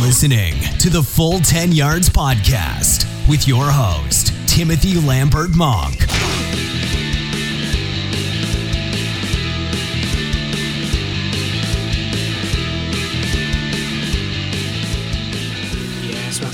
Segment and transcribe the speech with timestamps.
[0.00, 6.06] listening to the Full 10 Yards Podcast with your host, Timothy Lambert Monk.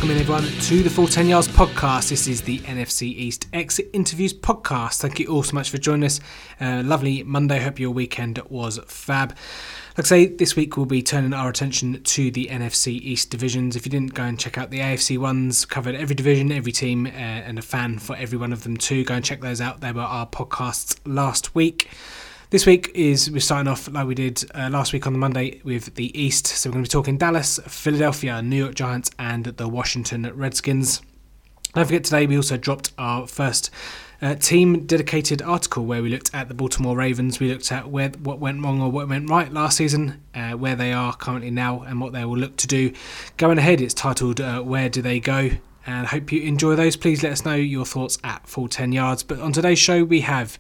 [0.07, 2.11] In everyone to the Full 10 Yards podcast.
[2.11, 5.01] This is the NFC East Exit Interviews podcast.
[5.01, 6.21] Thank you all so much for joining us.
[6.61, 7.59] Uh, lovely Monday.
[7.59, 9.31] Hope your weekend was fab.
[9.99, 13.75] Like I say, this week we'll be turning our attention to the NFC East divisions.
[13.75, 17.07] If you didn't go and check out the AFC ones, covered every division, every team,
[17.07, 19.03] uh, and a fan for every one of them too.
[19.03, 19.81] Go and check those out.
[19.81, 21.89] They were our podcasts last week.
[22.57, 25.61] This week is we're starting off like we did uh, last week on the Monday
[25.63, 26.47] with the East.
[26.47, 31.03] So we're going to be talking Dallas, Philadelphia, New York Giants, and the Washington Redskins.
[31.75, 33.71] Don't forget today we also dropped our first
[34.23, 37.41] uh, team dedicated article where we looked at the Baltimore Ravens.
[37.41, 40.77] We looked at where what went wrong or what went right last season, uh, where
[40.77, 42.91] they are currently now, and what they will look to do
[43.37, 43.83] going ahead.
[43.83, 45.51] It's titled uh, "Where Do They Go."
[45.87, 46.97] And I hope you enjoy those.
[46.97, 49.23] Please let us know your thoughts at full ten yards.
[49.23, 50.59] But on today's show we have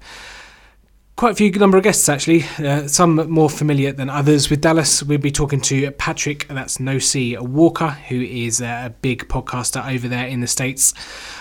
[1.17, 2.45] quite a few number of guests actually.
[2.59, 4.51] Uh, some more familiar than others.
[4.51, 6.47] With Dallas, we'll be talking to Patrick.
[6.49, 10.93] That's No C Walker, who is a big podcaster over there in the states.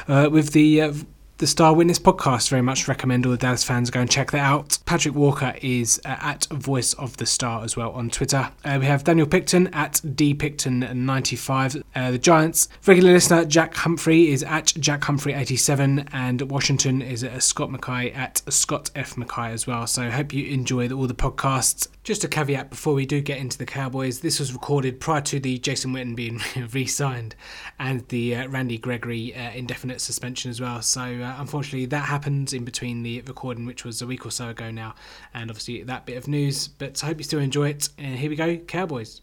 [0.07, 0.93] Uh, with the uh,
[1.37, 2.49] the Star Witness podcast.
[2.49, 4.77] Very much recommend all the Dallas fans go and check that out.
[4.85, 8.51] Patrick Walker is uh, at Voice of the Star as well on Twitter.
[8.63, 11.83] Uh, we have Daniel Picton at dpicton95.
[11.93, 17.43] Uh, the Giants regular listener Jack Humphrey is at Jack Humphrey87, and Washington is at
[17.43, 19.87] Scott Mackay at Scott F Mackay as well.
[19.87, 21.87] So hope you enjoy all the podcasts.
[22.05, 24.19] Just a caveat before we do get into the Cowboys.
[24.19, 26.39] This was recorded prior to the Jason Witten being
[26.71, 27.33] re-signed
[27.79, 30.83] and the uh, Randy Gregory uh, indefinite suspension as well.
[30.83, 34.49] So uh, unfortunately, that happened in between the recording, which was a week or so
[34.49, 34.93] ago now,
[35.33, 36.67] and obviously that bit of news.
[36.67, 37.89] But I hope you still enjoy it.
[37.97, 39.21] And here we go, Cowboys.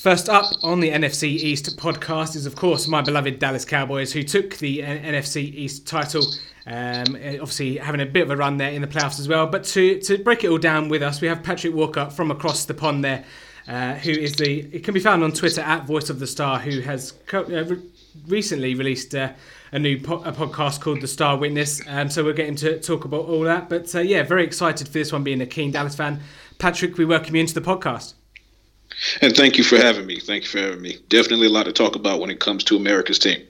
[0.00, 4.22] First up on the NFC East podcast is, of course, my beloved Dallas Cowboys, who
[4.22, 6.22] took the NFC East title.
[6.66, 9.46] Um, obviously, having a bit of a run there in the playoffs as well.
[9.46, 12.64] But to, to break it all down with us, we have Patrick Walker from across
[12.64, 13.26] the pond there,
[13.68, 14.60] uh, who is the.
[14.74, 17.64] It can be found on Twitter at Voice of the Star, who has co- uh,
[17.66, 17.82] re-
[18.26, 19.34] recently released uh,
[19.70, 21.82] a new po- a podcast called The Star Witness.
[21.86, 23.68] Um, so we'll get to talk about all that.
[23.68, 26.20] But uh, yeah, very excited for this one, being a keen Dallas fan.
[26.56, 28.14] Patrick, we welcome you into the podcast.
[29.22, 30.20] And thank you for having me.
[30.20, 30.98] Thank you for having me.
[31.08, 33.46] Definitely a lot to talk about when it comes to America's team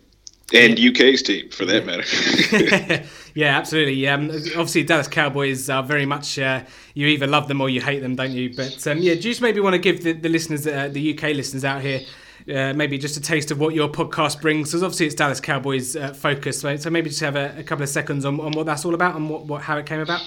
[0.53, 0.91] and yeah.
[0.91, 3.07] UK's team, for that matter.
[3.35, 4.07] yeah, absolutely.
[4.09, 6.63] Um, obviously, Dallas Cowboys are very much uh,
[6.95, 8.55] you either love them or you hate them, don't you?
[8.55, 11.15] But um, yeah, do you just maybe want to give the, the listeners, uh, the
[11.17, 12.01] UK listeners out here,
[12.53, 14.71] uh, maybe just a taste of what your podcast brings?
[14.71, 16.81] Because obviously, it's Dallas Cowboys uh, focus, right?
[16.81, 19.15] So maybe just have a, a, couple of seconds on, on what that's all about
[19.17, 20.23] and what, what how it came about.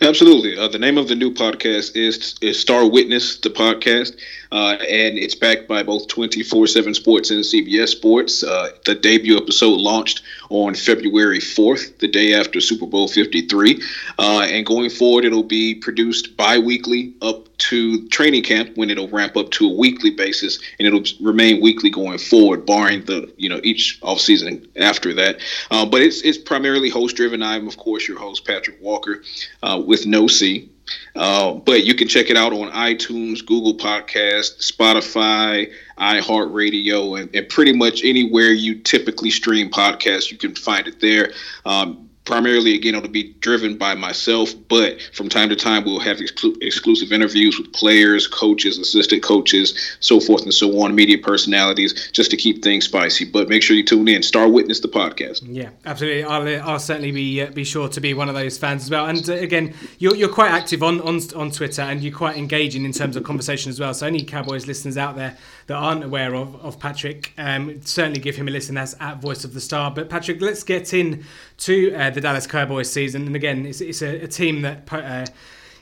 [0.00, 0.56] Absolutely.
[0.56, 4.16] Uh, the name of the new podcast is is Star Witness, the podcast,
[4.52, 8.42] uh, and it's backed by both 24 7 Sports and CBS Sports.
[8.42, 13.80] Uh, the debut episode launched on February 4th, the day after Super Bowl 53.
[14.18, 19.08] Uh, and going forward, it'll be produced bi weekly up to training camp when it'll
[19.08, 23.48] ramp up to a weekly basis, and it'll remain weekly going forward, barring the you
[23.48, 25.38] know each off season after that.
[25.70, 27.42] Uh, but it's it's primarily host driven.
[27.42, 29.22] I'm of course your host Patrick Walker
[29.62, 30.70] uh, with No C.
[31.16, 37.48] Uh, but you can check it out on iTunes, Google Podcast, Spotify, iHeartRadio, and, and
[37.48, 40.30] pretty much anywhere you typically stream podcasts.
[40.30, 41.32] You can find it there.
[41.64, 46.18] Um, primarily again it'll be driven by myself but from time to time we'll have
[46.18, 52.10] exclu- exclusive interviews with players coaches assistant coaches so forth and so on media personalities
[52.12, 53.24] just to keep things spicy.
[53.24, 54.22] But make sure you tune in.
[54.22, 55.40] Star witness the podcast.
[55.44, 56.24] Yeah absolutely.
[56.24, 58.90] I'll, uh, I'll certainly be uh, be sure to be one of those fans as
[58.90, 59.06] well.
[59.06, 62.84] And uh, again you're, you're quite active on, on on twitter and you're quite engaging
[62.84, 63.94] in terms of conversation as well.
[63.94, 65.36] So any cowboys listeners out there
[65.70, 68.74] that aren't aware of, of Patrick, um, certainly give him a listen.
[68.74, 69.92] That's at Voice of the Star.
[69.92, 71.24] But Patrick, let's get in
[71.58, 73.24] to uh, the Dallas Cowboys season.
[73.24, 75.26] And again, it's, it's a, a, team that uh,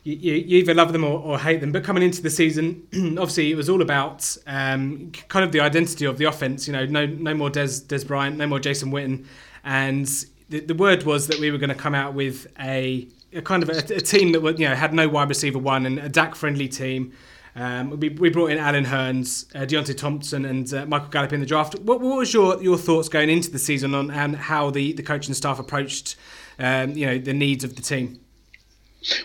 [0.05, 1.73] you, you, either love them or, or, hate them.
[1.73, 2.87] But coming into the season,
[3.19, 6.67] obviously it was all about um, kind of the identity of the offense.
[6.67, 9.25] You know, no no more Dez Dez Bryant, no more Jason Witten,
[9.65, 10.07] and
[10.51, 13.63] the, the word was that we were going to come out with a, a kind
[13.63, 16.11] of a, a, team that would, you know had no wide receiver one and a
[16.11, 17.15] Dak friendly team.
[17.59, 21.41] Um, we, we brought in Allen Hurns, uh, Deonte Thompson, and uh, Michael Gallup in
[21.41, 21.75] the draft.
[21.81, 25.03] What, what, was your, your thoughts going into the season on and how the, the
[25.03, 26.15] coaching staff approached
[26.61, 28.21] um, you know the needs of the team?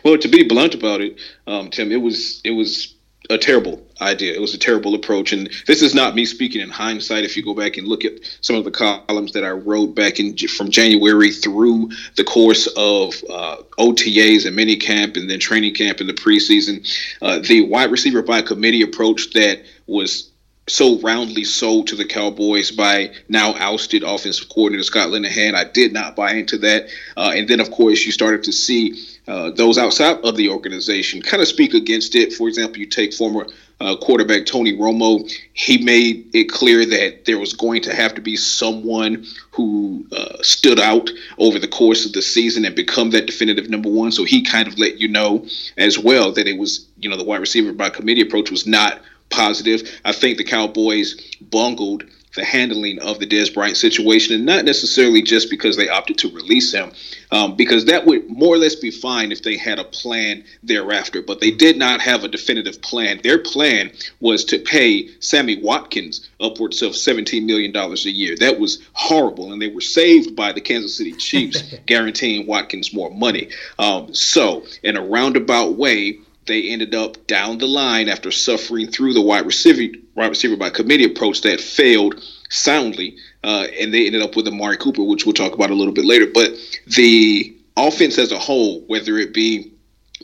[0.03, 2.92] Well, to be blunt about it, um, Tim, it was it was
[3.29, 4.33] a terrible idea.
[4.33, 5.31] It was a terrible approach.
[5.31, 7.23] And this is not me speaking in hindsight.
[7.23, 10.19] If you go back and look at some of the columns that I wrote back
[10.19, 15.73] in from January through the course of uh, OTAs and mini camp and then training
[15.73, 16.85] camp in the preseason,
[17.21, 20.32] uh, the wide receiver by committee approach that was
[20.67, 25.55] so roundly sold to the Cowboys by now ousted offensive coordinator Scott Linehan.
[25.55, 26.87] I did not buy into that.
[27.17, 28.95] Uh, and then, of course, you started to see
[29.27, 32.31] uh, those outside of the organization kind of speak against it.
[32.33, 33.47] For example, you take former
[33.81, 35.29] uh, quarterback Tony Romo.
[35.53, 40.37] He made it clear that there was going to have to be someone who uh,
[40.41, 44.13] stood out over the course of the season and become that definitive number one.
[44.13, 45.45] So he kind of let you know
[45.77, 49.01] as well that it was, you know, the wide receiver by committee approach was not
[49.29, 49.89] positive.
[50.05, 52.03] I think the Cowboys bungled
[52.35, 56.29] the handling of the Dez Bryant situation, and not necessarily just because they opted to
[56.29, 56.91] release him,
[57.31, 61.21] um, because that would more or less be fine if they had a plan thereafter.
[61.21, 63.19] But they did not have a definitive plan.
[63.23, 68.35] Their plan was to pay Sammy Watkins upwards of $17 million a year.
[68.39, 73.11] That was horrible, and they were saved by the Kansas City Chiefs guaranteeing Watkins more
[73.11, 73.49] money.
[73.77, 79.13] Um, so, in a roundabout way, they ended up down the line after suffering through
[79.13, 84.21] the wide receiver wide receiver by committee approach that failed soundly, uh, and they ended
[84.21, 86.27] up with Amari Cooper, which we'll talk about a little bit later.
[86.31, 86.51] But
[86.87, 89.72] the offense as a whole, whether it be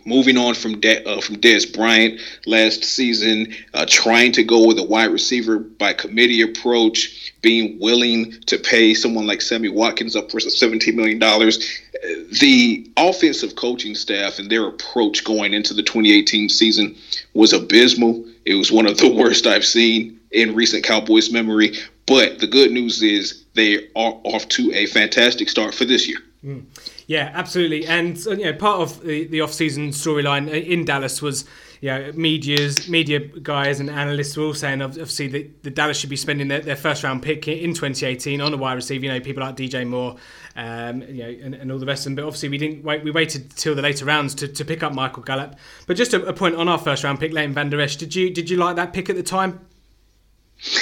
[0.06, 4.80] moving on from De- uh, from Dez Bryant last season, uh, trying to go with
[4.80, 10.32] a wide receiver by committee approach, being willing to pay someone like Sammy Watkins up
[10.32, 11.20] for $17 million.
[11.20, 16.96] The offensive coaching staff and their approach going into the 2018 season
[17.34, 18.26] was abysmal.
[18.46, 21.74] It was one of the worst I've seen in recent Cowboys memory.
[22.06, 26.18] But the good news is they are off to a fantastic start for this year.
[26.44, 26.64] Mm.
[27.10, 27.88] Yeah, absolutely.
[27.88, 31.44] And uh, you know, part of the, the off-season storyline in Dallas was
[31.82, 36.12] you know, media's media guys and analysts were all saying obviously that the Dallas should
[36.12, 39.06] be spending their, their, first round pick in 2018 on a wide receiver.
[39.06, 40.18] You know, people like DJ Moore,
[40.56, 42.16] um, you know, and, and, all the rest of them.
[42.16, 43.04] But obviously, we didn't wait.
[43.04, 45.56] We waited till the later rounds to, to pick up Michael Gallup.
[45.88, 47.96] But just a, a point on our first round pick, Leighton Vander Esch.
[47.96, 49.66] Did you did you like that pick at the time?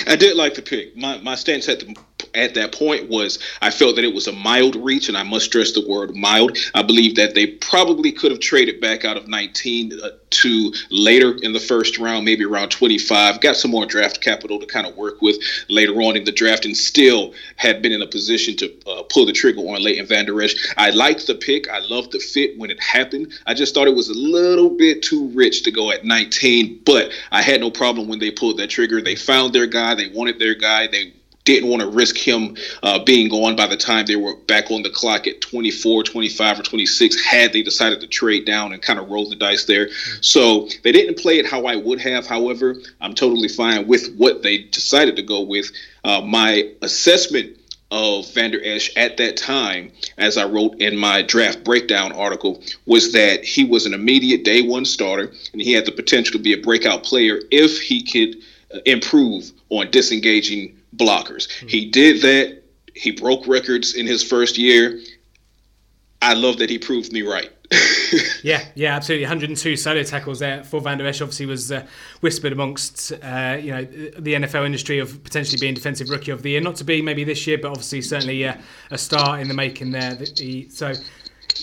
[0.08, 0.98] I did like the pick.
[0.98, 1.96] My my stance at the
[2.38, 5.46] at that point was I felt that it was a mild reach, and I must
[5.46, 6.58] stress the word mild.
[6.74, 11.38] I believe that they probably could have traded back out of 19 uh, to later
[11.42, 14.96] in the first round, maybe around 25, got some more draft capital to kind of
[14.96, 15.38] work with
[15.70, 19.26] later on in the draft, and still had been in a position to uh, pull
[19.26, 20.56] the trigger on Leighton Vander Esch.
[20.78, 21.70] I liked the pick.
[21.70, 23.34] I loved the fit when it happened.
[23.46, 27.12] I just thought it was a little bit too rich to go at 19, but
[27.32, 29.02] I had no problem when they pulled that trigger.
[29.02, 29.96] They found their guy.
[29.96, 30.88] They wanted their guy.
[30.88, 31.14] They
[31.48, 34.84] didn't want to risk him uh, being gone by the time they were back on
[34.84, 39.00] the clock at 24, 25, or 26 had they decided to trade down and kind
[39.00, 39.88] of roll the dice there.
[39.88, 40.22] Mm-hmm.
[40.22, 42.28] So they didn't play it how I would have.
[42.28, 45.72] However, I'm totally fine with what they decided to go with.
[46.04, 47.58] Uh, my assessment
[47.90, 53.14] of Vander Esch at that time, as I wrote in my draft breakdown article, was
[53.14, 56.52] that he was an immediate day one starter and he had the potential to be
[56.52, 58.44] a breakout player if he could
[58.74, 61.48] uh, improve on disengaging blockers.
[61.48, 61.68] Mm-hmm.
[61.68, 62.64] He did that.
[62.96, 65.00] He broke records in his first year.
[66.22, 67.52] I love that he proved me right.
[68.44, 69.26] yeah, yeah, absolutely.
[69.26, 71.22] 102 solo tackles there for Vander Esch.
[71.22, 71.86] Obviously, was uh,
[72.22, 76.52] whispered amongst uh, you know the NFL industry of potentially being defensive rookie of the
[76.52, 76.62] year.
[76.62, 78.56] Not to be maybe this year, but obviously certainly uh,
[78.90, 80.18] a star in the making there.
[80.70, 80.94] so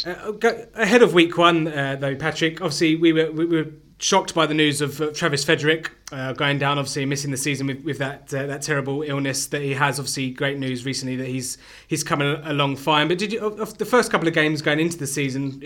[0.06, 0.32] uh,
[0.74, 2.60] ahead of week one, uh, though, Patrick.
[2.60, 3.66] Obviously, we were we were
[4.04, 7.66] shocked by the news of uh, Travis Frederick uh, going down, obviously missing the season
[7.66, 9.98] with, with that uh, that terrible illness that he has.
[9.98, 11.56] Obviously, great news recently that he's
[11.88, 13.08] he's coming along fine.
[13.08, 15.58] But did you of the first couple of games going into the season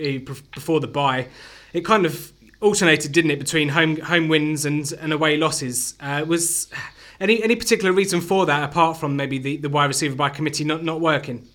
[0.53, 1.27] before the bye,
[1.73, 2.31] it kind of
[2.61, 5.95] alternated, didn't it, between home home wins and and away losses?
[5.99, 6.69] Uh, was
[7.19, 10.63] any any particular reason for that apart from maybe the, the wide receiver by committee
[10.63, 11.45] not not working?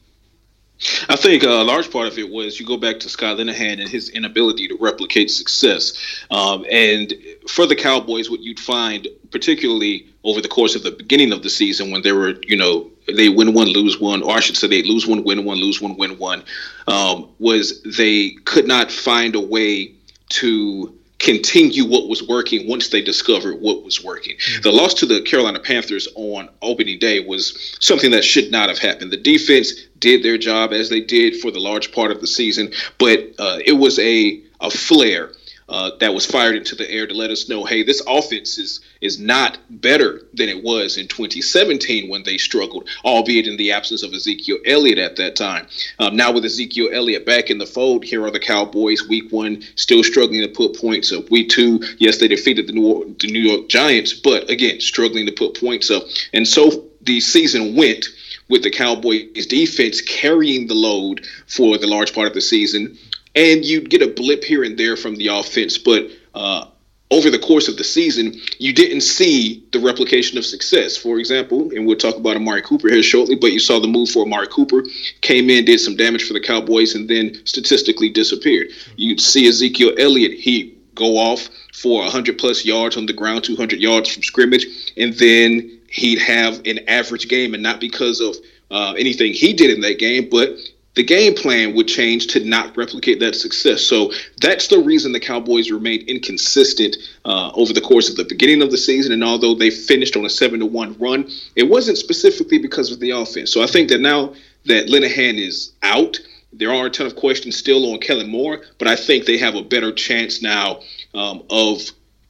[1.09, 3.89] I think a large part of it was you go back to Scott Linehan and
[3.89, 5.95] his inability to replicate success.
[6.31, 7.13] Um, and
[7.49, 11.51] for the Cowboys, what you'd find, particularly over the course of the beginning of the
[11.51, 14.67] season, when they were, you know, they win one, lose one, or I should say
[14.67, 16.43] they lose one, win one, lose one, win one,
[16.87, 19.95] um, was they could not find a way
[20.31, 24.37] to continue what was working once they discovered what was working.
[24.37, 24.63] Mm-hmm.
[24.63, 28.79] The loss to the Carolina Panthers on opening day was something that should not have
[28.79, 29.11] happened.
[29.11, 32.73] The defense did their job as they did for the large part of the season,
[32.99, 35.33] but uh, it was a a flare
[35.69, 38.81] uh, that was fired into the air to let us know, hey, this offense is
[39.01, 44.03] is not better than it was in 2017 when they struggled, albeit in the absence
[44.03, 45.67] of Ezekiel Elliott at that time.
[45.99, 49.07] Um, now with Ezekiel Elliott back in the fold, here are the Cowboys.
[49.07, 51.31] Week one, still struggling to put points up.
[51.31, 55.33] Week two, yes, they defeated the New, the New York Giants, but again, struggling to
[55.33, 56.05] put points up.
[56.33, 58.07] And so the season went
[58.49, 62.99] with the Cowboys defense carrying the load for the large part of the season
[63.35, 66.67] and you'd get a blip here and there from the offense, but uh,
[67.11, 70.97] over the course of the season, you didn't see the replication of success.
[70.97, 74.11] For example, and we'll talk about Amari Cooper here shortly, but you saw the move
[74.11, 74.85] for Amari Cooper,
[75.21, 78.69] came in, did some damage for the Cowboys, and then statistically disappeared.
[78.97, 83.81] You'd see Ezekiel Elliott, he go off for 100 plus yards on the ground, 200
[83.81, 88.37] yards from scrimmage, and then he'd have an average game, and not because of
[88.71, 90.57] uh, anything he did in that game, but
[90.95, 93.83] the game plan would change to not replicate that success.
[93.83, 98.63] So that's the reason the Cowboys remained inconsistent uh, over the course of the beginning
[98.63, 99.13] of the season.
[99.13, 103.01] And although they finished on a seven to one run, it wasn't specifically because of
[103.01, 103.53] the offense.
[103.53, 104.35] So I think that now
[104.67, 106.19] that Linehan is out,
[106.53, 109.57] there are a ton of questions still on Kellen Moore, but I think they have
[109.57, 110.81] a better chance now
[111.13, 111.81] um, of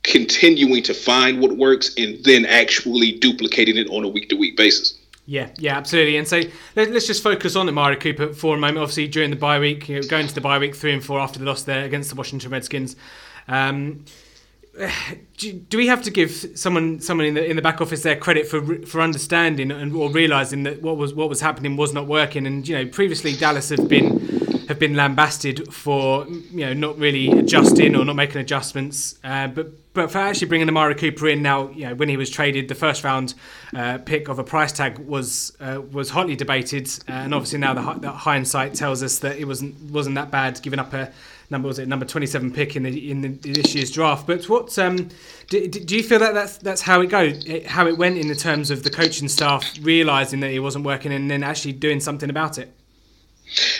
[0.02, 4.56] continuing to find what works and then actually duplicating it on a week to week
[4.56, 4.98] basis.
[5.26, 6.18] Yeah, yeah, absolutely.
[6.18, 6.42] And so
[6.76, 8.78] let, us just focus on Amari Cooper for a moment.
[8.78, 11.18] Obviously, during the bye week, you know, going to the bye week three and four
[11.18, 12.94] after the loss there against the Washington Redskins.
[13.48, 14.04] Um,
[15.38, 18.16] do, do, we have to give someone someone in the in the back office there
[18.16, 22.06] credit for for understanding and or realizing that what was what was happening was not
[22.06, 22.46] working?
[22.46, 24.20] And you know, previously Dallas have been
[24.68, 29.18] have been lambasted for you know not really adjusting or not making adjustments.
[29.24, 32.28] Uh, but but for actually bringing Amari Cooper in now, you know, when he was
[32.28, 33.34] traded, the first round
[33.74, 37.74] uh, pick of a price tag was uh, was hotly debated, uh, and obviously now
[37.74, 41.12] the, the, hindsight tells us that it wasn't wasn't that bad, giving up a
[41.48, 44.26] number was it number twenty seven pick in the in the, this year's draft.
[44.26, 45.10] But what um,
[45.48, 48.34] do, do you feel that that's that's how it goes, how it went in the
[48.34, 52.30] terms of the coaching staff realizing that it wasn't working and then actually doing something
[52.30, 52.72] about it?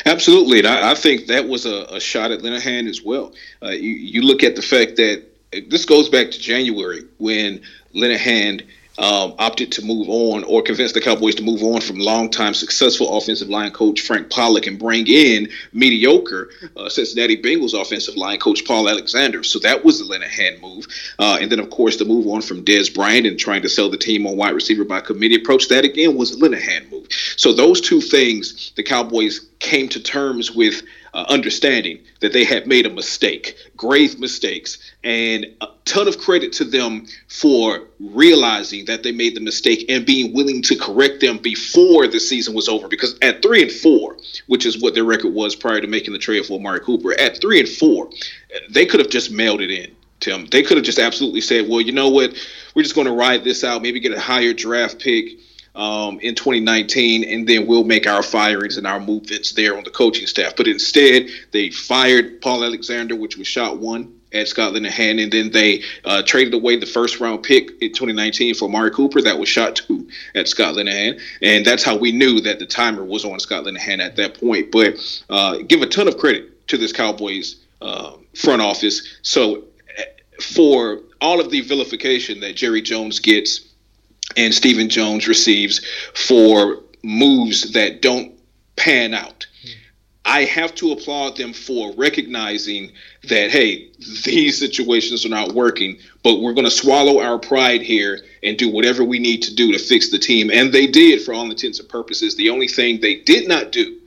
[0.07, 3.33] Absolutely, and I, I, think that was a, a, shot at Linehan as well.
[3.63, 5.25] Uh, you, you look at the fact that
[5.69, 7.63] this goes back to January when
[7.95, 8.67] Linehan
[8.99, 13.17] um, opted to move on or convinced the Cowboys to move on from longtime successful
[13.17, 18.65] offensive line coach Frank Pollack and bring in mediocre uh, Cincinnati Bengals offensive line coach
[18.65, 19.43] Paul Alexander.
[19.43, 20.87] So that was the Linehan move.
[21.19, 23.91] Uh, and then, of course, the move on from Dez Bryant and trying to sell
[23.91, 25.69] the team on wide receiver by committee approach.
[25.69, 27.09] That, again, was a Linehan move.
[27.37, 30.83] So those two things the Cowboys came to terms with
[31.15, 36.53] uh, understanding that they had made a mistake, grave mistakes, and a ton of credit
[36.53, 41.39] to them for realizing that they made the mistake and being willing to correct them
[41.39, 42.89] before the season was over.
[42.89, 44.17] Because at three and four,
[44.49, 47.41] which is what their record was prior to making the trade for Amari Cooper, at
[47.41, 48.11] three and four,
[48.69, 49.95] they could have just mailed it in.
[50.19, 52.35] Tim, they could have just absolutely said, "Well, you know what?
[52.75, 53.83] We're just going to ride this out.
[53.83, 55.39] Maybe get a higher draft pick."
[55.75, 59.91] Um, in 2019, and then we'll make our firings and our movements there on the
[59.91, 60.55] coaching staff.
[60.57, 65.51] But instead, they fired Paul Alexander, which was shot one at Scott Linehan, and then
[65.51, 69.23] they uh, traded away the first round pick in 2019 for Amari Cooper.
[69.23, 73.05] That was shot two at Scott Linehan, and that's how we knew that the timer
[73.05, 74.71] was on Scott Linehan at that point.
[74.73, 74.97] But
[75.31, 79.19] uh, give a ton of credit to this Cowboys uh, front office.
[79.23, 79.65] So
[79.97, 80.05] eh,
[80.41, 83.61] for all of the vilification that Jerry Jones gets
[84.37, 85.81] and Stephen Jones receives
[86.15, 88.33] for moves that don't
[88.77, 89.47] pan out.
[90.27, 92.93] I have to applaud them for recognizing
[93.25, 93.91] that, hey,
[94.25, 98.71] these situations are not working, but we're going to swallow our pride here and do
[98.71, 100.51] whatever we need to do to fix the team.
[100.51, 102.37] And they did for all intents and purposes.
[102.37, 103.99] The only thing they did not do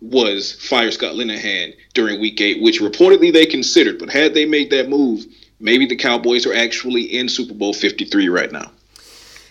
[0.00, 3.98] was fire Scott Linehan during week eight, which reportedly they considered.
[3.98, 5.26] But had they made that move,
[5.60, 8.70] maybe the Cowboys are actually in Super Bowl 53 right now.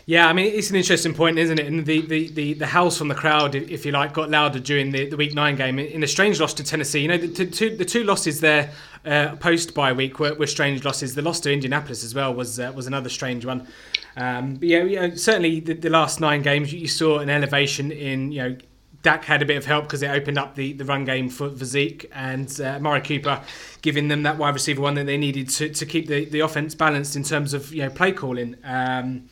[0.09, 1.67] Yeah, I mean it's an interesting point, isn't it?
[1.67, 4.93] And the the, the, the howls from the crowd, if you like, got louder during
[4.93, 7.01] the, the week nine game in a strange loss to Tennessee.
[7.01, 8.71] You know, the, two the two losses there
[9.05, 11.13] uh, post bye week were, were strange losses.
[11.13, 13.67] The loss to Indianapolis as well was uh, was another strange one.
[14.15, 18.31] Um, but yeah, yeah, certainly the, the last nine games you saw an elevation in
[18.31, 18.57] you know
[19.03, 21.49] Dak had a bit of help because it opened up the, the run game for,
[21.49, 23.41] for Zeke and uh, Amari Cooper,
[23.81, 26.75] giving them that wide receiver one that they needed to, to keep the, the offense
[26.75, 28.55] balanced in terms of you know play calling.
[28.63, 29.27] Um,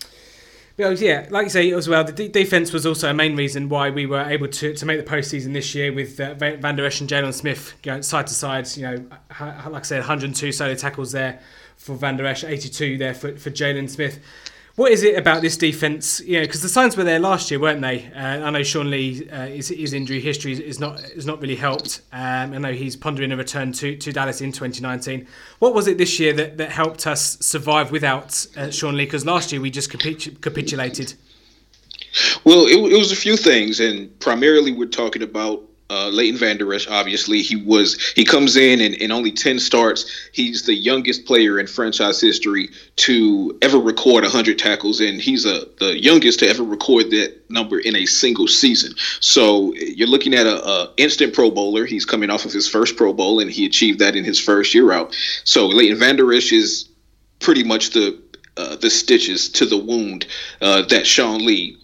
[0.77, 3.89] yeah, like you say as well, the de- defense was also a main reason why
[3.89, 7.09] we were able to, to make the postseason this year with uh, Vander Esch and
[7.09, 8.67] Jaylon Smith going side to side.
[8.75, 9.05] You know,
[9.39, 11.39] like I said, 102 solo tackles there
[11.77, 14.19] for Vander Esch, 82 there for, for Jaylon Smith.
[14.75, 16.19] What is it about this defense?
[16.19, 18.11] You know, because the signs were there last year, weren't they?
[18.13, 21.55] Uh, I know Sean Lee, uh, his, his, injury history is not is not really
[21.55, 22.01] helped.
[22.11, 25.27] Um, I know he's pondering a return to, to Dallas in 2019.
[25.59, 29.05] What was it this year that, that helped us survive without uh, Sean Lee?
[29.05, 31.13] Because last year we just capitu- capitulated.
[32.43, 36.73] Well, it, it was a few things, and primarily we're talking about uh, Leighton Vander
[36.73, 41.25] Esch, obviously, he was he comes in and in only ten starts, he's the youngest
[41.25, 46.49] player in franchise history to ever record 100 tackles, and he's a the youngest to
[46.49, 48.93] ever record that number in a single season.
[49.19, 51.85] So you're looking at a, a instant Pro Bowler.
[51.85, 54.73] He's coming off of his first Pro Bowl, and he achieved that in his first
[54.73, 55.15] year out.
[55.43, 56.89] So Leighton Vander Esch is
[57.39, 58.19] pretty much the
[58.57, 60.25] uh, the stitches to the wound
[60.61, 61.77] uh, that Sean Lee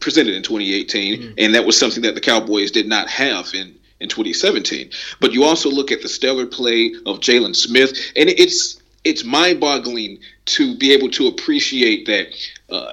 [0.00, 1.32] presented in 2018, mm-hmm.
[1.38, 4.90] and that was something that the Cowboys did not have in in 2017.
[5.20, 10.18] But you also look at the stellar play of Jaylon Smith, and it's it's mind-boggling
[10.46, 12.26] to be able to appreciate that
[12.70, 12.92] uh,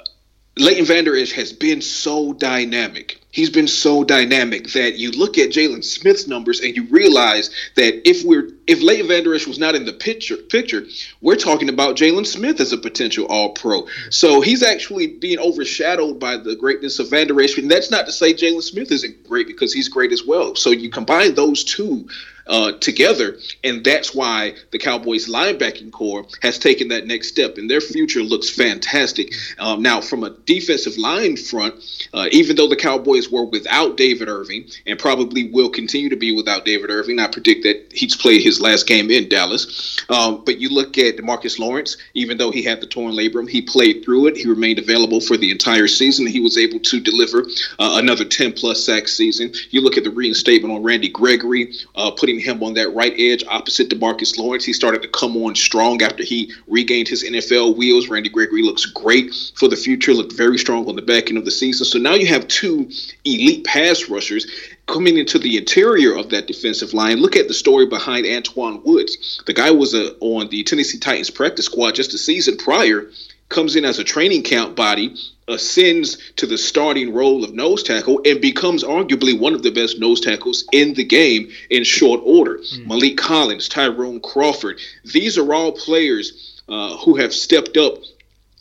[0.58, 5.50] Leighton Vander Esch has been so dynamic he's been so dynamic that you look at
[5.50, 9.76] Jaylon Smith's numbers and you realize that if we're if Leighton Vander Esch was not
[9.76, 10.86] in the picture picture,
[11.22, 13.88] we're talking about Jaylon Smith as a potential all pro.
[14.10, 17.58] So he's actually being overshadowed by the greatness of Vander Esch.
[17.58, 20.56] And that's not to say Jaylon Smith isn't great because he's great as well.
[20.56, 22.08] So you combine those two
[22.48, 27.70] uh, together, and that's why the Cowboys linebacking core has taken that next step, and
[27.70, 29.34] their future looks fantastic.
[29.60, 31.76] Um, now, from a defensive line front,
[32.14, 36.36] uh, even though the Cowboys were without David Irving and probably will continue to be
[36.36, 39.98] without David Irving, I predict that he's played his last game in Dallas.
[40.10, 43.62] Um, but you look at Marcus Lawrence, even though he had the torn labrum, he
[43.62, 44.38] played through it.
[44.38, 46.28] He remained available for the entire season.
[46.28, 47.44] He was able to deliver
[47.80, 49.54] uh, another 10 plus sack season.
[49.70, 53.44] You look at the reinstatement on Randy Gregory, uh, putting him on that right edge
[53.48, 54.66] opposite DeMarcus Lawrence.
[54.66, 58.08] He started to come on strong after he regained his NFL wheels.
[58.08, 61.46] Randy Gregory looks great for the future, looked very strong on the back end of
[61.46, 61.86] the season.
[61.86, 62.90] So now you have two
[63.26, 64.48] elite pass rushers
[64.88, 67.18] coming into the interior of that defensive line.
[67.18, 69.42] Look at the story behind Antwaun Woods.
[69.46, 73.10] The guy was uh, on the Tennessee Titans practice squad just a season prior
[73.50, 75.16] comes in as a training camp body,
[75.48, 80.00] ascends to the starting role of nose tackle, and becomes arguably one of the best
[80.00, 82.58] nose tackles in the game in short order.
[82.58, 82.88] Mm.
[82.88, 88.00] Maliek Collins, Tyrone Crawford, these are all players uh, who have stepped up,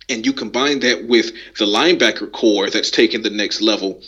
[0.08, 4.00] and you combine that with the linebacker core that's taken the next level.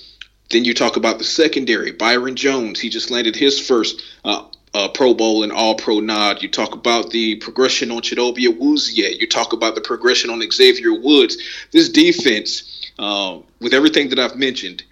[0.50, 1.92] Then you talk about the secondary.
[1.92, 4.44] Byron Jones, he just landed his first uh,
[4.74, 6.42] uh, Pro Bowl and All Pro nod.
[6.42, 9.18] You talk about the progression on Chidobe Awuzie.
[9.18, 11.36] You talk about the progression on Xavier Woods.
[11.72, 14.82] This defense, uh, with everything that I've mentioned,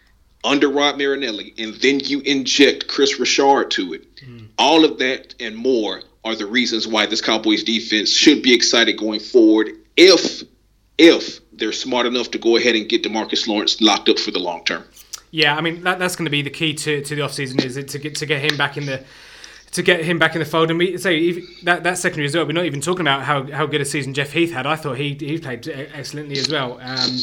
[0.44, 4.16] under Rod Marinelli, and then you inject Kris Richard to it.
[4.16, 4.48] Mm.
[4.58, 8.96] All of that and more are the reasons why this Cowboys defense should be excited
[8.96, 10.42] going forward if
[10.98, 14.38] if they're smart enough to go ahead and get Demarcus Lawrence locked up for the
[14.38, 14.84] long term.
[15.30, 17.76] Yeah, I mean that, that's going to be the key to, to the offseason is
[17.76, 19.04] it to get to get him back in the
[19.76, 20.70] to get him back in the fold.
[20.70, 22.46] And we say that that secondary as well.
[22.46, 24.66] We're not even talking about how, how good a season Jeff Heath had.
[24.66, 26.78] I thought he he played excellently as well.
[26.80, 27.18] Um,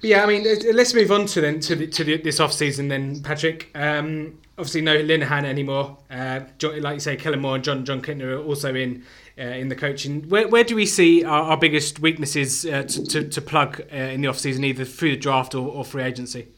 [0.00, 2.52] but yeah, I mean, let's move on to then to the, to the, this off
[2.52, 3.70] season then, Patrick.
[3.74, 5.98] Um, obviously, no Linehan anymore.
[6.10, 9.04] Uh, like you say, Kellen Moore and John Jon Kitna are also in
[9.36, 10.28] uh, in the coaching.
[10.28, 13.96] Where, where do we see our, our biggest weaknesses uh, to, to, to, plug uh,
[13.96, 16.48] in the off season, either through the draft or, or free agency?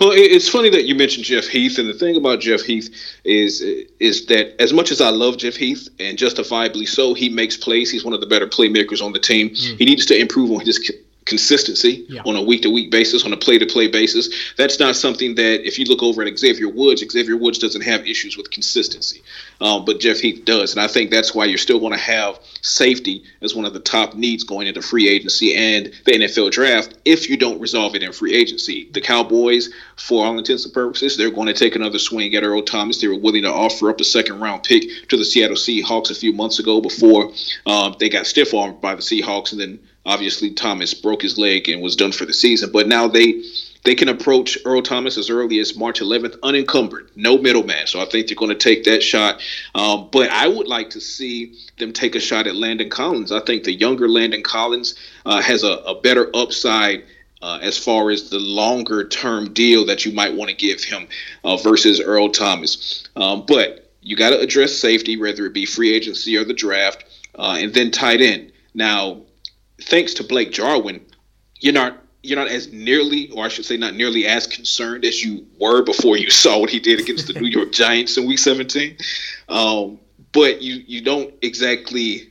[0.00, 2.88] Well, it's funny that you mentioned Jeff Heath, and the thing about Jeff Heath
[3.24, 3.60] is
[4.00, 7.90] is that as much as I love Jeff Heath, and justifiably so, he makes plays.
[7.90, 9.50] He's one of the better playmakers on the team.
[9.50, 9.78] Mm.
[9.78, 10.78] He needs to improve on his
[11.26, 12.22] consistency yeah.
[12.24, 14.54] on a week to week basis, on a play to play basis.
[14.56, 18.06] That's not something that, if you look over at Xavier Woods, Xavier Woods doesn't have
[18.06, 19.22] issues with consistency,
[19.60, 20.72] um, but Jeff Heath does.
[20.72, 23.80] And I think that's why you're still going to have safety as one of the
[23.80, 28.02] top needs going into free agency and the NFL draft if you don't resolve it
[28.02, 28.88] in free agency.
[28.92, 32.62] The Cowboys, for all intents and purposes, they're going to take another swing at Earl
[32.62, 33.00] Thomas.
[33.00, 36.14] They were willing to offer up a second round pick to the Seattle Seahawks a
[36.14, 37.32] few months ago before
[37.66, 41.68] um, they got stiff armed by the Seahawks and then Obviously, Thomas broke his leg
[41.68, 43.42] and was done for the season, but now they
[43.82, 47.86] they can approach Earl Thomas as early as March 11th, unencumbered, no middleman.
[47.86, 49.40] So I think they're going to take that shot.
[49.76, 53.30] Um, but I would like to see them take a shot at Landon Collins.
[53.30, 57.04] I think the younger Landon Collins uh, has a, a, better upside.
[57.42, 61.06] Uh, as far as the longer term deal that you might want to give him
[61.44, 63.06] uh, versus Earl Thomas.
[63.14, 67.04] Um, but you got to address safety, whether it be free agency or the draft,
[67.34, 68.52] uh, and then tight end.
[68.72, 69.20] Now,
[69.82, 71.04] thanks to Blake Jarwin,
[71.60, 75.22] you're not you're not as nearly, or I should say, not nearly as concerned as
[75.22, 78.38] you were before you saw what he did against the New York Giants in Week
[78.38, 78.96] 17.
[79.48, 80.00] Um,
[80.32, 82.30] but you you don't exactly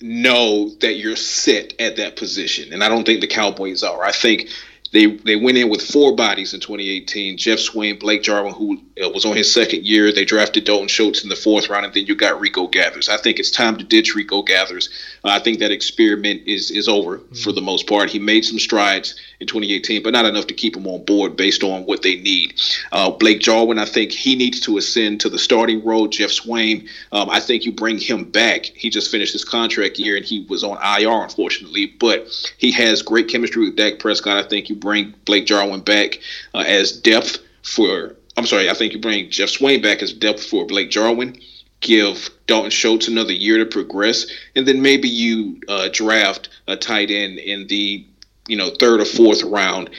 [0.00, 2.72] know that you're set at that position.
[2.72, 4.02] And I don't think the Cowboys are.
[4.02, 4.48] I think
[4.92, 7.36] they they went in with four bodies in 2018.
[7.36, 10.12] Geoff Swaim, Blake Jarwin, who uh, was on his second year.
[10.12, 13.08] They drafted Dalton Schultz in the fourth round, and then you got Rico Gathers.
[13.08, 14.88] I think it's time to ditch Rico Gathers.
[15.24, 17.34] Uh, I think that experiment is is over mm-hmm.
[17.34, 18.10] for the most part.
[18.10, 21.62] He made some strides in 2018, but not enough to keep him on board based
[21.62, 22.60] on what they need.
[22.90, 26.08] Uh, Blake Jarwin, I think he needs to ascend to the starting role.
[26.08, 28.64] Geoff Swaim, um, I think you bring him back.
[28.64, 33.02] He just finished his contract year, and he was on IR, unfortunately, but he has
[33.02, 34.44] great chemistry with Dak Prescott.
[34.44, 36.18] I think you bring Blake Jarwin back
[36.54, 38.14] uh, as depth for.
[38.36, 38.70] I'm sorry.
[38.70, 41.40] I think you bring Geoff Swaim back as depth for Blake Jarwin.
[41.80, 47.10] Give Dalton Schultz another year to progress, and then maybe you uh, draft a tight
[47.10, 48.04] end in the
[48.48, 49.90] you know third or fourth round,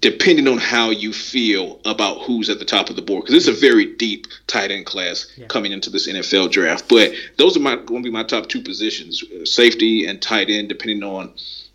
[0.00, 3.24] depending on how you feel about who's at the top of the board.
[3.24, 5.46] Because it's a very deep tight end class yeah.
[5.46, 6.88] coming into this NFL draft.
[6.88, 10.68] But those are my going to be my top two positions: safety and tight end,
[10.68, 11.32] depending on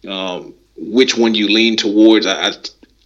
[0.07, 2.25] um, which one you lean towards.
[2.25, 2.53] I, I,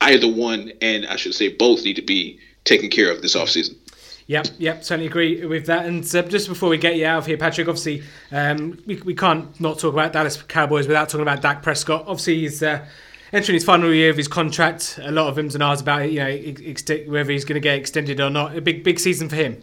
[0.01, 3.75] either one, and I should say both, need to be taken care of this offseason.
[4.27, 5.85] Yep, yep, certainly agree with that.
[5.85, 9.13] And uh, just before we get you out of here, Patrick, obviously um, we, we
[9.13, 12.05] can't not talk about Dallas Cowboys without talking about Dak Prescott.
[12.07, 12.83] Obviously, he's uh,
[13.31, 14.99] entering his final year of his contract.
[15.03, 17.77] A lot of ums and ahs about you know ex- whether he's going to get
[17.77, 18.57] extended or not.
[18.57, 19.61] A big big season for him.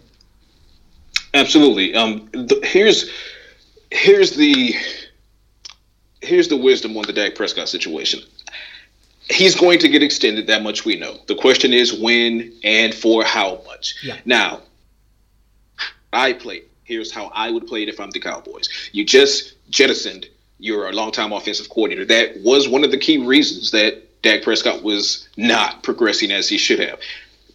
[1.35, 1.95] Absolutely.
[1.97, 3.11] Um, the, here's
[3.91, 4.77] here's the
[6.23, 8.21] here's the wisdom on the Dak Prescott situation.
[9.29, 10.47] He's going to get extended.
[10.47, 11.19] That much we know.
[11.27, 13.95] The question is when and for how much.
[14.03, 14.19] Yeah.
[14.25, 14.61] Now,
[16.13, 16.63] I play.
[16.85, 18.69] Here's how I would play it if I'm the Cowboys.
[18.93, 22.05] You just jettisoned your longtime offensive coordinator.
[22.05, 26.59] That was one of the key reasons that Dak Prescott was not progressing as he
[26.59, 27.01] should have.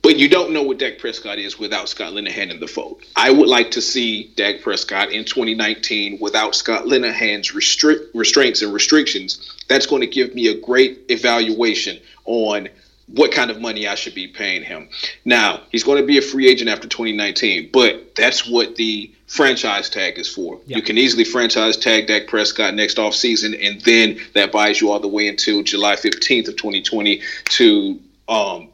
[0.07, 3.01] But you don't know what Dak Prescott is without Scott Linehan in the fold.
[3.17, 8.73] I would like to see Dak Prescott in 2019 without Scott Linehan's restrict, restraints and
[8.73, 9.53] restrictions.
[9.67, 12.69] That's going to give me a great evaluation on
[13.07, 14.87] what kind of money I should be paying him.
[15.25, 19.89] Now, he's going to be a free agent after 2019, but that's what the franchise
[19.89, 20.61] tag is for.
[20.67, 20.77] Yep.
[20.77, 25.01] You can easily franchise tag Dak Prescott next offseason, and then that buys you all
[25.01, 28.69] the way until July 15th of 2020 to um,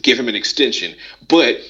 [0.00, 0.96] give him an extension.
[1.28, 1.60] But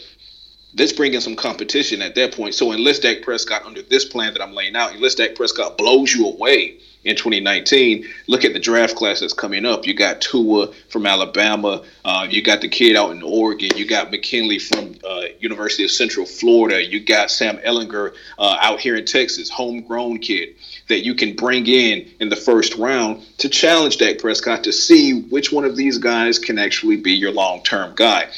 [0.77, 2.55] let's bring in some competition at that point.
[2.55, 6.15] So unless Dak Prescott, under this plan that I'm laying out, unless Dak Prescott blows
[6.15, 9.87] you away in 2019, look at the draft class that's coming up.
[9.87, 11.83] You got Tua from Alabama.
[12.05, 13.71] Uh, you got the kid out in Oregon.
[13.77, 16.85] You got McKinley from uh, University of Central Florida.
[16.85, 20.55] You got Sam Ehlinger uh, out here in Texas, homegrown kid
[20.89, 25.23] that you can bring in in the first round to challenge Dak Prescott to see
[25.23, 28.29] which one of these guys can actually be your long-term guy.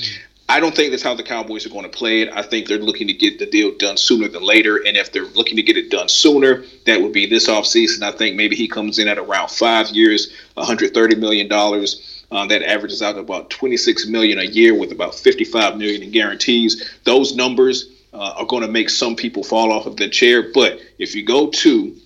[0.47, 2.29] I don't think that's how the Cowboys are going to play it.
[2.31, 4.77] I think they're looking to get the deal done sooner than later.
[4.77, 8.03] And if they're looking to get it done sooner, that would be this offseason.
[8.03, 11.51] I think maybe he comes in at around five years, $130 million.
[11.51, 16.11] Uh, that averages out to about 26 million a year with about 55 million in
[16.11, 16.91] guarantees.
[17.05, 20.51] Those numbers uh, are going to make some people fall off of their chair.
[20.53, 21.97] But if you go to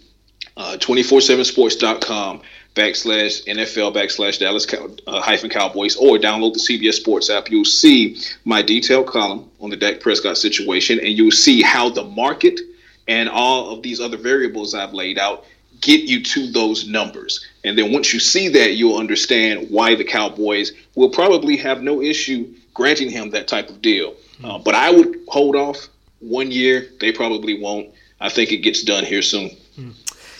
[0.58, 2.42] uh, 247sports.com
[2.74, 4.66] backslash NFL backslash Dallas
[5.06, 7.50] uh, hyphen Cowboys or download the CBS Sports app.
[7.50, 12.04] You'll see my detailed column on the Dak Prescott situation, and you'll see how the
[12.04, 12.60] market
[13.06, 15.44] and all of these other variables I've laid out
[15.80, 17.46] get you to those numbers.
[17.64, 22.02] And then once you see that, you'll understand why the Cowboys will probably have no
[22.02, 24.14] issue granting him that type of deal.
[24.42, 25.88] Uh, but I would hold off
[26.20, 26.88] one year.
[27.00, 27.90] They probably won't.
[28.20, 29.50] I think it gets done here soon.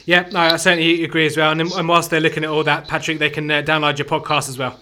[0.09, 1.53] Yeah, no, I certainly agree as well.
[1.53, 4.49] And, and whilst they're looking at all that, Patrick, they can uh, download your podcast
[4.49, 4.81] as well.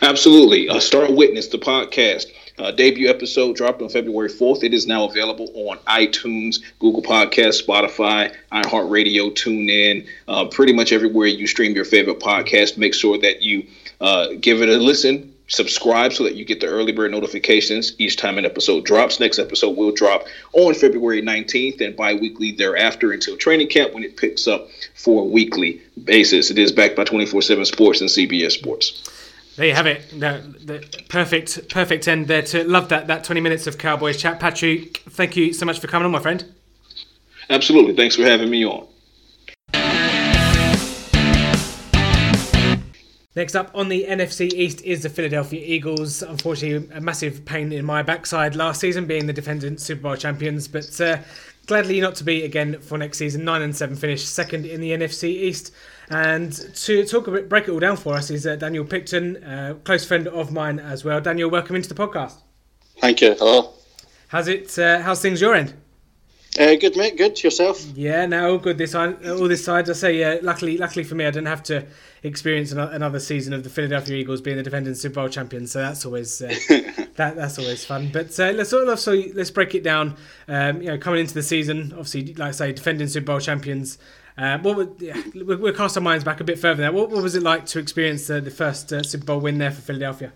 [0.00, 0.66] Absolutely.
[0.66, 2.24] Uh, Star Witness, the podcast.
[2.56, 4.64] Uh, debut episode dropped on February 4th.
[4.64, 11.26] It is now available on iTunes, Google Podcasts, Spotify, iHeartRadio, TuneIn, uh, pretty much everywhere
[11.26, 12.78] you stream your favorite podcast.
[12.78, 13.66] Make sure that you
[14.00, 18.16] uh, give it a listen subscribe so that you get the early bird notifications each
[18.16, 19.18] time an episode drops.
[19.18, 24.04] Next episode will drop on February 19th and bi weekly thereafter until training camp when
[24.04, 26.50] it picks up for a weekly basis.
[26.50, 29.02] It is backed by 24 7 Sports and CBS Sports.
[29.56, 30.08] There you have it.
[30.10, 32.42] The, the perfect, perfect end there.
[32.42, 34.38] To love that that 20 minutes of Cowboys chat.
[34.38, 36.44] Patrick, thank you so much for coming on, my friend.
[37.50, 37.96] Absolutely.
[37.96, 38.86] Thanks for having me on.
[43.38, 46.24] Next up on the NFC East is the Philadelphia Eagles.
[46.24, 50.66] Unfortunately, a massive pain in my backside last season, being the defending Super Bowl champions,
[50.66, 51.18] but uh,
[51.66, 53.44] gladly not to be again for next season.
[53.44, 55.72] Nine and seven finish, second in the NFC East.
[56.10, 59.36] And to talk a bit, break it all down for us is uh, Daniel Picton,
[59.44, 61.20] a close friend of mine as well.
[61.20, 62.42] Daniel, welcome into the podcast.
[63.00, 63.34] Thank you.
[63.34, 63.72] Hello.
[64.26, 64.76] How's it?
[64.76, 65.74] Uh, how's things your end?
[66.58, 67.84] Uh, good mate, good yourself.
[67.94, 69.24] Yeah, no, all good this side.
[69.28, 69.88] All this side.
[69.88, 70.38] I say, yeah.
[70.42, 71.86] Luckily, luckily for me, I didn't have to
[72.24, 75.70] experience another season of the Philadelphia Eagles being the defending Super Bowl champions.
[75.70, 76.48] So that's always uh,
[77.14, 78.10] that that's always fun.
[78.12, 80.16] But uh, let's let's break it down.
[80.48, 83.98] Um, you know, coming into the season, obviously, like I say, defending Super Bowl champions.
[84.36, 86.92] Uh, what would, yeah, we'll cast our minds back a bit further now.
[86.92, 89.72] What, what was it like to experience uh, the first uh, Super Bowl win there
[89.72, 90.32] for Philadelphia?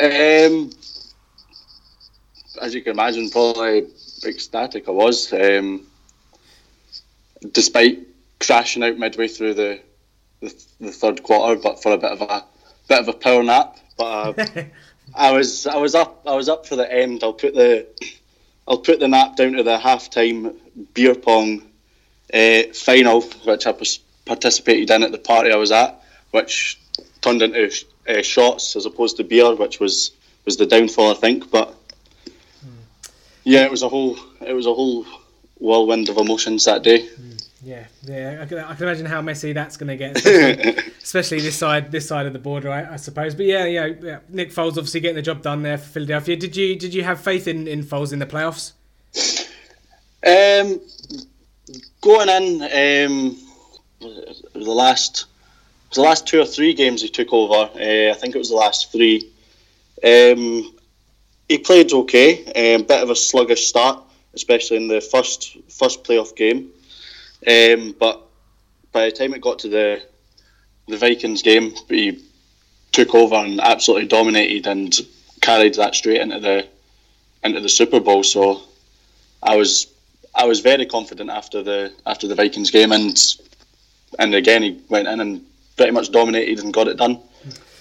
[0.00, 0.70] Um,
[2.60, 3.88] as you can imagine, probably
[4.26, 5.32] ecstatic I was.
[5.32, 5.86] Um,
[7.52, 8.00] despite
[8.40, 9.80] crashing out midway through the,
[10.40, 12.44] the, the third quarter, but for a bit of a
[12.88, 13.78] bit of a power nap.
[13.96, 14.62] But uh,
[15.14, 17.22] I was I was up I was up for the end.
[17.22, 17.86] I'll put the
[18.66, 20.54] I'll put the nap down to the halftime
[20.94, 21.62] beer pong
[22.32, 26.80] uh, final, which I was participated in at the party I was at, which
[27.20, 27.70] turned into
[28.08, 30.12] uh, shots as opposed to beer, which was
[30.44, 31.50] was the downfall I think.
[31.50, 31.74] But
[33.44, 35.06] yeah, it was a whole it was a whole
[35.58, 37.06] whirlwind of emotions that day.
[37.06, 40.92] Mm, yeah, yeah, I can, I can imagine how messy that's going to get, especially,
[41.02, 43.34] especially, this side this side of the border, I, I, suppose.
[43.34, 46.36] But yeah, yeah, yeah, Nick Foles obviously getting the job done there for Philadelphia.
[46.36, 48.72] Did you did you have faith in in Foles in the playoffs?
[50.26, 50.80] Um,
[52.00, 53.38] going in, um,
[54.00, 55.26] the last
[55.94, 57.54] the last two or three games he took over.
[57.54, 59.30] Uh, I think it was the last three.
[60.02, 60.73] Um,
[61.48, 62.44] he played okay.
[62.54, 64.02] A um, bit of a sluggish start,
[64.34, 66.70] especially in the first first playoff game.
[67.46, 68.22] Um, but
[68.92, 70.02] by the time it got to the
[70.88, 72.22] the Vikings game, he
[72.92, 74.94] took over and absolutely dominated and
[75.40, 76.66] carried that straight into the
[77.42, 78.22] into the Super Bowl.
[78.22, 78.62] So
[79.42, 79.88] I was
[80.34, 83.18] I was very confident after the after the Vikings game, and
[84.18, 85.44] and again he went in and
[85.76, 87.20] pretty much dominated and got it done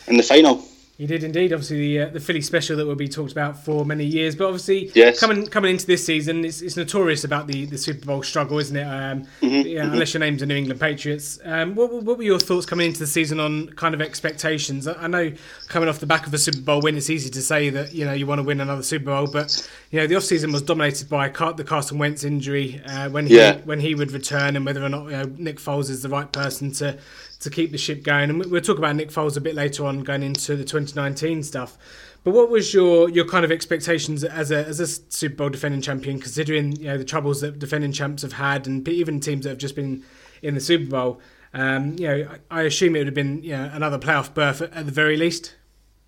[0.07, 0.63] in the final.
[0.95, 1.51] He did indeed.
[1.51, 4.35] Obviously, the uh, the Philly special that will be talked about for many years.
[4.35, 5.19] But obviously, yes.
[5.19, 8.77] coming coming into this season, it's, it's notorious about the, the Super Bowl struggle, isn't
[8.77, 8.83] it?
[8.83, 9.93] Um, mm-hmm, yeah, mm-hmm.
[9.93, 11.39] Unless your name's the New England Patriots.
[11.43, 14.87] Um, what, what were your thoughts coming into the season on kind of expectations?
[14.87, 15.31] I know
[15.67, 18.05] coming off the back of a Super Bowl win, it's easy to say that you
[18.05, 20.61] know you want to win another Super Bowl, but you know the off season was
[20.61, 23.57] dominated by the Carson Wentz injury uh, when he yeah.
[23.65, 26.31] when he would return, and whether or not you know, Nick Foles is the right
[26.31, 26.99] person to
[27.43, 28.29] to keep the ship going.
[28.29, 31.77] And we'll talk about Nick Foles a bit later on, going into the 2019 stuff.
[32.23, 35.81] But what was your your kind of expectations as a as a Super Bowl defending
[35.81, 39.49] champion, considering you know the troubles that defending champs have had, and even teams that
[39.49, 40.03] have just been
[40.41, 41.21] in the Super Bowl?
[41.53, 44.73] Um, you know, I assume it would have been you know, another playoff berth at,
[44.73, 45.53] at the very least.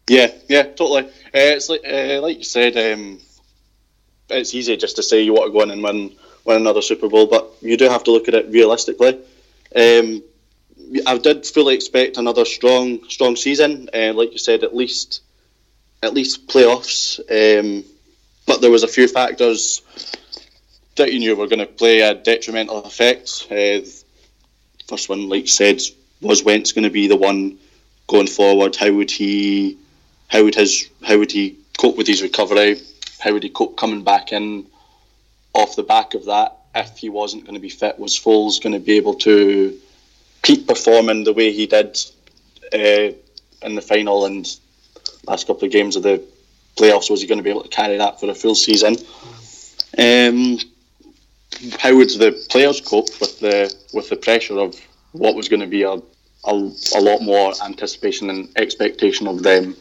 [0.09, 1.03] Yeah, yeah, totally.
[1.03, 3.19] Uh, it's like uh, like you said, um,
[4.29, 7.09] it's easy just to say you want to go in and win win another Super
[7.09, 9.19] Bowl, but you do have to look at it realistically.
[9.75, 10.23] Um,
[11.05, 13.89] I did fully expect another strong strong season.
[13.93, 15.21] Uh, like you said, at least
[16.03, 17.19] at least playoffs.
[17.19, 17.83] Um,
[18.45, 19.81] but there was a few factors
[20.95, 23.47] that you knew were going to play a detrimental effect.
[23.49, 23.81] Uh,
[24.87, 25.81] first one, like you said,
[26.21, 27.57] was Wentz going to be the one
[28.07, 28.75] going forward?
[28.75, 29.77] How would he?
[30.27, 30.89] How would his?
[31.03, 32.79] How would he cope with his recovery?
[33.19, 34.67] How would he cope coming back in
[35.53, 36.57] off the back of that?
[36.73, 39.79] If he wasn't going to be fit, was Foles going to be able to
[40.45, 41.97] keep performing the way he did
[42.71, 43.11] uh,
[43.65, 44.45] in the final and
[45.27, 46.23] last couple of games of the
[46.77, 47.09] playoffs?
[47.09, 48.95] Was he going to be able to carry that for a full season?
[49.97, 50.59] Um,
[51.79, 54.75] how would the players cope with the with the pressure of
[55.13, 59.75] what was going to be a, a, a lot more anticipation and expectation of them?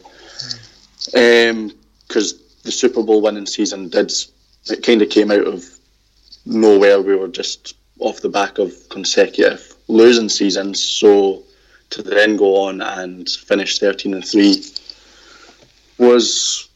[1.05, 4.11] Because um, the Super Bowl winning season did
[4.67, 5.63] it kind of came out of
[6.43, 6.99] nowhere.
[7.01, 10.81] We were just off the back of consecutive losing seasons.
[10.81, 11.43] So
[11.91, 14.63] to then go on and finish 13 and 3
[15.97, 16.67] was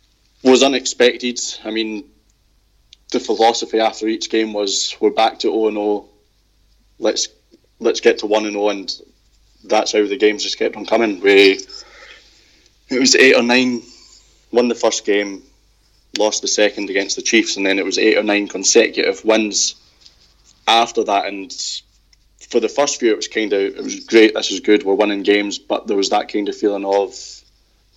[0.43, 1.39] was unexpected.
[1.65, 2.05] I mean,
[3.11, 6.05] the philosophy after each game was we're back to 0 0.
[6.99, 7.27] Let's
[7.79, 9.01] let's get to 1 and 0 and
[9.65, 11.19] that's how the games just kept on coming.
[11.19, 11.59] We
[12.89, 13.81] it was 8 or 9
[14.51, 15.43] won the first game,
[16.17, 19.75] lost the second against the Chiefs and then it was 8 or 9 consecutive wins
[20.67, 21.51] after that and
[22.39, 24.33] for the first few, it was kind of it was great.
[24.33, 24.83] This is good.
[24.83, 27.15] We're winning games, but there was that kind of feeling of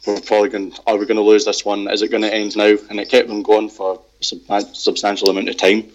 [0.07, 0.75] we're probably going.
[0.87, 1.89] Are we going to lose this one?
[1.89, 2.77] Is it going to end now?
[2.91, 5.89] And it kept on going for a substantial amount of time,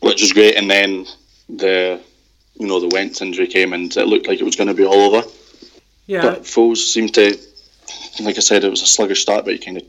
[0.00, 0.56] which was great.
[0.56, 1.06] And then
[1.48, 2.00] the
[2.54, 4.84] you know the Wentz injury came, and it looked like it was going to be
[4.84, 5.28] all over.
[6.06, 7.38] Yeah, but Foles seemed to,
[8.20, 9.84] like I said, it was a sluggish start, but he kind of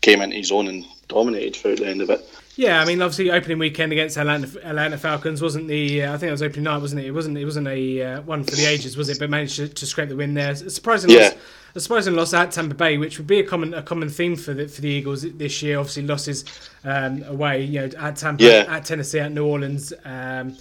[0.00, 2.24] came into his own and dominated throughout the end of it.
[2.56, 6.04] Yeah, I mean, obviously, opening weekend against Atlanta, Atlanta Falcons wasn't the.
[6.04, 7.06] Uh, I think it was opening night, wasn't it?
[7.06, 7.36] It wasn't.
[7.36, 9.18] It wasn't a uh, one for the ages, was it?
[9.18, 10.54] But managed to, to scrape the win there.
[10.56, 11.18] Surprising yeah.
[11.18, 11.34] loss,
[11.74, 14.54] a surprising loss at Tampa Bay, which would be a common a common theme for
[14.54, 15.78] the for the Eagles this year.
[15.78, 16.46] Obviously, losses
[16.82, 18.64] um, away, you know, at Tampa, Yeah.
[18.68, 19.92] at Tennessee, at New Orleans.
[20.06, 20.56] Um,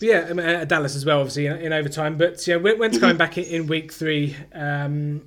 [0.00, 2.16] yeah, Dallas as well, obviously in, in overtime.
[2.16, 4.34] But yeah, when, Wentz coming back in, in week three?
[4.54, 5.22] Um,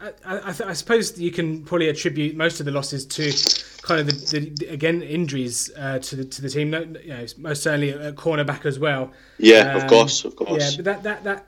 [0.00, 3.32] I, I, I, th- I suppose you can probably attribute most of the losses to
[3.82, 6.70] kind of the, the again injuries uh, to the to the team.
[6.70, 9.12] No, you know, most certainly at cornerback as well.
[9.38, 11.46] Yeah, of Um, course, of Yeah, but that that that.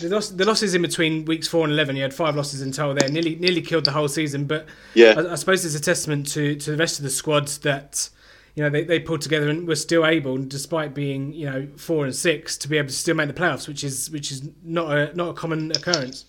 [0.00, 2.70] The, loss, the losses in between weeks four and eleven, you had five losses in
[2.70, 4.44] total there, nearly nearly killed the whole season.
[4.44, 5.14] But Yeah.
[5.16, 8.10] I, I suppose it's a testament to, to the rest of the squads that
[8.58, 12.06] you know they, they pulled together and were still able, despite being you know four
[12.06, 14.90] and six, to be able to still make the playoffs, which is which is not
[14.90, 16.24] a not a common occurrence.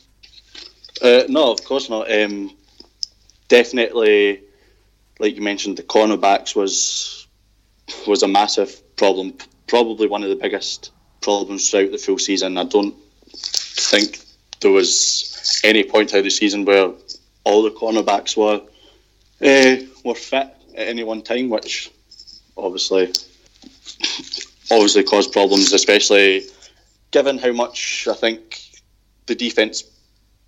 [1.01, 2.11] Uh, no, of course not.
[2.11, 2.55] Um,
[3.47, 4.43] definitely,
[5.17, 7.25] like you mentioned, the cornerbacks was
[8.05, 9.33] was a massive problem.
[9.65, 12.59] Probably one of the biggest problems throughout the full season.
[12.59, 12.93] I don't
[13.33, 14.19] think
[14.61, 16.91] there was any point out of the season where
[17.43, 18.61] all the cornerbacks were
[19.41, 21.89] uh, were fit at any one time, which
[22.63, 23.11] obviously
[24.71, 26.43] obviously caused problems, especially
[27.11, 28.61] given how much I think
[29.25, 29.83] the defense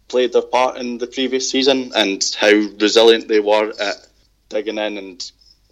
[0.08, 4.08] played their part in the previous season and how resilient they were at
[4.50, 5.32] digging in and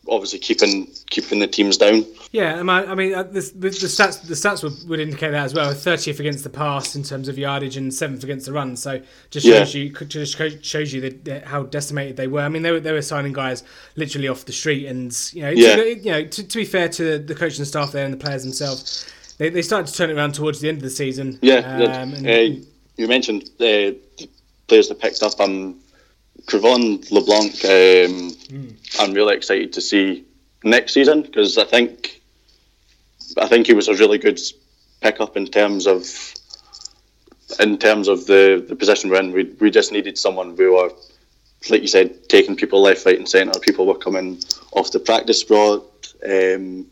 [0.10, 2.06] obviously keeping keeping the teams down.
[2.32, 5.32] Yeah, I mean, I mean uh, the, the, the stats the stats would, would indicate
[5.32, 5.74] that as well.
[5.74, 8.76] Thirtieth against the pass in terms of yardage and seventh against the run.
[8.76, 9.60] So just Yeah.
[9.64, 12.42] shows you just shows- you that how decimated they were.
[12.42, 13.64] I mean, they were they were signing guys
[13.96, 15.76] literally off the street, and you know, Yeah.
[15.76, 18.44] to, you know, to, to be fair to the coaching staff there and the players
[18.44, 21.40] themselves, they, they started to turn it around towards the end of the season.
[21.42, 22.66] Yeah, um, and, uh,
[22.98, 24.30] you mentioned uh, the
[24.68, 25.40] players that picked up.
[25.40, 25.78] Um,
[26.50, 27.64] Cre'Von LeBlanc.
[27.64, 30.26] Um, I'm really excited to see
[30.64, 32.22] next season because I think
[33.38, 34.40] I think he was a really good
[35.02, 36.04] pickup in terms of
[37.60, 39.32] in terms of the, the position we're in.
[39.32, 40.92] We, we just needed someone who were,
[41.70, 43.60] like you said, taking people left, right, and centre.
[43.60, 44.40] People were coming
[44.72, 45.82] off the practice squad.
[46.24, 46.88] Um,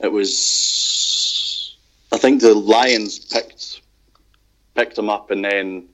[0.00, 1.76] it was,
[2.12, 3.80] I think the Lions picked
[4.74, 5.86] picked him up and then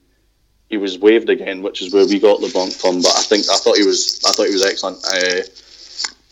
[0.69, 3.01] he was waived again, which is where we got LeBlanc from.
[3.01, 5.41] But I think I thought he was I thought he was excellent, uh,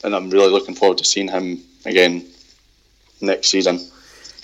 [0.05, 2.25] and I'm really looking forward to seeing him again
[3.21, 3.79] next season.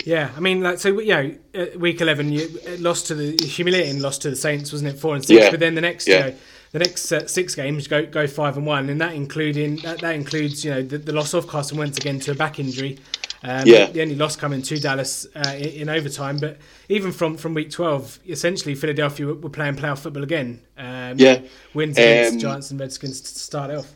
[0.04, 4.02] Yeah, I mean, like so, you know, uh, week eleven, you lost to the humiliating
[4.02, 4.98] loss to the Saints, wasn't it?
[4.98, 5.50] Four and six, Yeah.
[5.50, 6.14] but then the next, Yeah.
[6.26, 6.36] you know,
[6.72, 10.14] the next uh, six games go go five and one, and that including that, that
[10.14, 12.98] includes you know the, the loss of Carson Wentz again to a back injury.
[13.46, 13.90] Um, Yeah.
[13.90, 16.56] the only loss coming to Dallas uh, in, in overtime, but
[16.88, 20.60] even from, from week twelve, essentially Philadelphia were, playing playoff football again.
[20.78, 21.40] Um, Yeah.
[21.74, 23.92] wins against Um, Giants and Redskins to start off.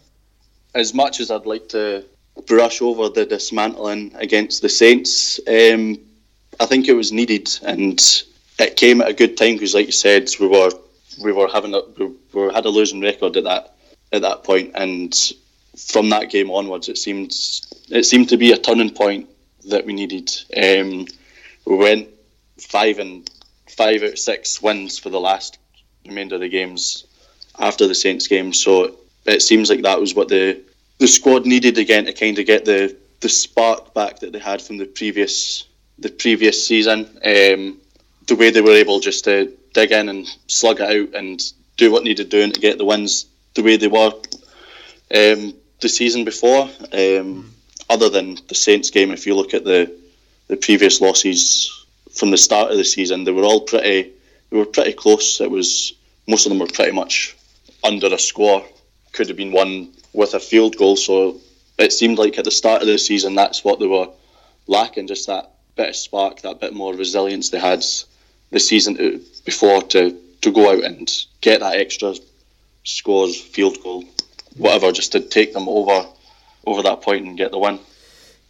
[0.75, 2.05] as much as I'd like to
[2.47, 5.99] brush over the dismantling against the Saints, um,
[6.61, 7.99] I think it was needed, and
[8.59, 10.71] it came at a good time because, like you said, we were
[11.25, 13.75] we were having a we were, had a losing record at that
[14.13, 15.33] at that point, and
[15.77, 17.33] from that game onwards, it seemed
[17.89, 19.27] it seemed to be a turning point
[19.69, 20.31] that we needed.
[20.57, 21.07] Um,
[21.65, 22.09] we went
[22.59, 23.29] five and
[23.69, 25.59] five out of six wins for the last
[26.07, 27.07] remainder of the games
[27.59, 30.61] after the Saints game, so it seems like that was what the
[30.99, 34.63] the squad needed again to kind of get the the spark back that they had
[34.63, 35.67] from the previous
[35.99, 37.01] the previous season.
[37.25, 37.79] Um,
[38.27, 41.43] the way they were able just to dig in and slug it out and
[41.77, 44.13] do what needed doing to get the wins the way they were
[45.15, 46.69] um, the season before.
[46.93, 47.55] Um,
[47.89, 49.93] other than the Saints game, if you look at the
[50.49, 51.71] the previous losses
[52.11, 54.13] from the start of the season, they were all pretty
[54.51, 55.41] they were pretty close.
[55.41, 55.93] It was
[56.27, 57.37] most of them were pretty much
[57.85, 58.65] under a score.
[59.13, 60.97] Could have been won with a field goal.
[60.97, 61.41] So
[61.79, 64.09] it seemed like at the start of the season, that's what they were
[64.67, 67.85] lacking, just that bit of spark, that bit more resilience they had
[68.51, 72.15] the season to- before to, to go out and get that extra
[72.85, 74.05] scores, field goal,
[74.57, 76.07] whatever, just to take them over
[76.69, 77.79] over that point and get the win.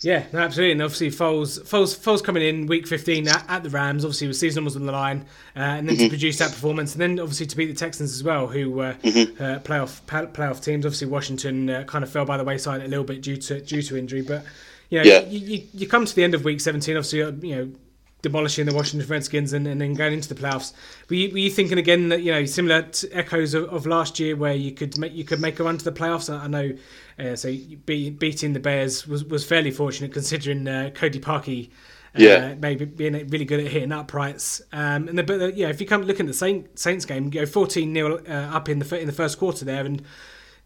[0.00, 0.72] Yeah, no, absolutely.
[0.72, 4.36] And obviously, Foles, Foles, Foles coming in week 15 at, at the Rams, obviously, with
[4.36, 5.24] season was on the line,
[5.56, 8.22] uh, and then to produce that performance, and then obviously to beat the Texans as
[8.22, 10.86] well, who were uh, playoff playoff teams.
[10.86, 13.82] Obviously, Washington uh, kind of fell by the wayside a little bit due to due
[13.82, 14.44] to injury, but
[14.88, 15.20] you know, Yeah.
[15.26, 17.72] you, you, you come to the end of week 17, obviously, uh, you know.
[18.20, 20.72] Demolishing the Washington Redskins and, and then going into the playoffs.
[21.08, 24.18] Were you, were you thinking again that you know similar to echoes of, of last
[24.18, 26.28] year where you could make you could make a run to the playoffs?
[26.28, 26.72] I I know,
[27.18, 27.48] uh, so
[27.86, 31.70] be, beating the Bears was, was fairly fortunate considering uh, Cody Parkey.
[32.16, 32.54] Uh, Yeah.
[32.58, 36.02] maybe being really good at hitting uprights, um, and the, but yeah, if you come
[36.02, 39.06] look at the Saint, Saints game, you go fourteen 0 uh, up in the in
[39.06, 40.02] the first quarter there, and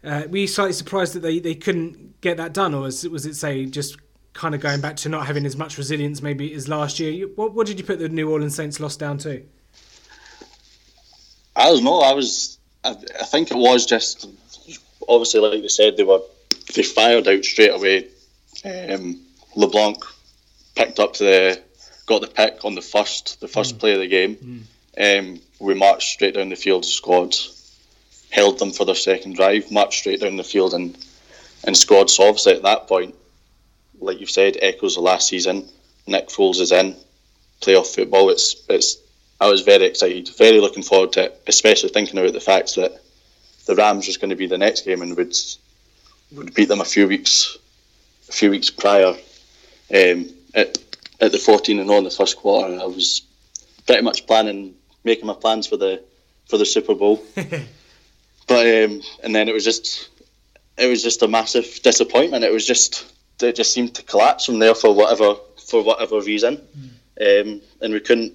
[0.05, 3.11] uh, were you slightly surprised that they, they couldn't get that done, or was it,
[3.11, 3.97] was it say just
[4.31, 7.11] kind of going back to not having as much resilience maybe as last year?
[7.11, 9.43] You- What, what did you put the New Orleans Saints loss down to?
[11.55, 11.99] I don't know.
[11.99, 12.57] I was.
[12.83, 14.27] I, I think it was just
[15.07, 16.21] obviously, like they said, they were
[16.73, 18.07] they fired out straight away.
[18.65, 19.21] Um,
[19.55, 20.03] LeBlanc
[20.75, 21.61] picked up the
[22.05, 23.79] got the pick on the first the first mm.
[23.79, 24.35] play of the game.
[24.97, 25.19] Mm.
[25.35, 27.35] Um, we marched straight down the field, squad,
[28.29, 30.97] held them for their second drive, marched straight down the field and
[31.63, 32.09] and scored.
[32.09, 33.15] So obviously at that point,
[33.99, 35.67] like you've said, echoes the last season.
[36.05, 36.95] Nick Foles is in
[37.61, 38.29] playoff football.
[38.29, 38.97] It's it's.
[39.39, 43.01] I was very excited, very looking forward to it, especially thinking about the fact that
[43.65, 45.35] the Rams was going to be the next game and would
[46.35, 47.57] would beat them a few weeks
[48.29, 49.15] a few weeks prior.
[49.93, 50.77] Um, at
[51.19, 53.21] at the fourteen and on the first quarter, I was
[53.85, 56.03] pretty much planning making my plans for the
[56.49, 57.23] for the Super Bowl.
[57.35, 60.09] but um, and then it was just
[60.77, 62.43] it was just a massive disappointment.
[62.43, 65.35] It was just it just seemed to collapse from there for whatever
[65.67, 67.41] for whatever reason, mm.
[67.51, 68.33] um, and we couldn't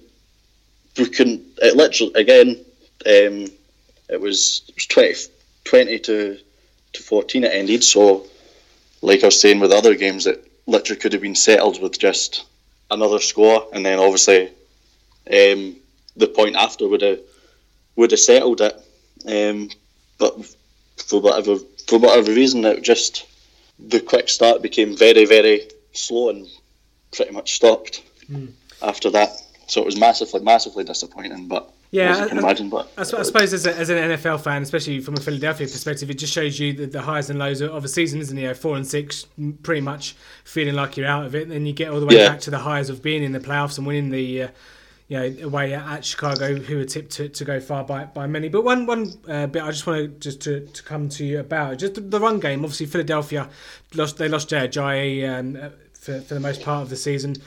[0.97, 1.43] we couldn't.
[1.61, 2.65] It literally again.
[3.05, 3.47] Um,
[4.09, 5.13] it was it was 20,
[5.63, 6.37] 20 to
[6.93, 7.83] to fourteen it ended.
[7.83, 8.25] So,
[9.01, 12.45] like I was saying with other games, it literally could have been settled with just
[12.91, 14.47] another score, and then obviously
[15.31, 15.75] um,
[16.15, 17.19] the point after would have
[17.95, 18.75] would have settled it.
[19.25, 19.69] Um,
[20.17, 20.33] but
[20.97, 23.25] for whatever for whatever reason, it just
[23.79, 26.47] the quick start became very very slow and
[27.11, 28.51] pretty much stopped mm.
[28.81, 29.29] after that.
[29.67, 31.71] So it was massively massively disappointing, but.
[31.91, 35.15] Yeah, I, imagine, but I, I suppose as, a, as, an NFL fan, especially from
[35.15, 38.19] a Philadelphia perspective, it just shows you the, the highs and lows of a season,
[38.21, 38.41] isn't it?
[38.41, 39.25] You know, four and six,
[39.63, 41.49] pretty much feeling like you're out of it.
[41.49, 42.29] Then you get all the way yeah.
[42.29, 44.47] back to the highs of being in the playoffs and winning the, uh,
[45.07, 48.49] you know, away at Chicago, who were tipped to, to go far by, by many.
[48.49, 51.39] But one one uh, bit I just want to just to, to come to you
[51.39, 52.63] about just the, the run game.
[52.63, 53.49] Obviously, Philadelphia
[53.95, 54.17] lost.
[54.17, 55.57] They lost Jay um,
[55.93, 57.37] for for the most part of the season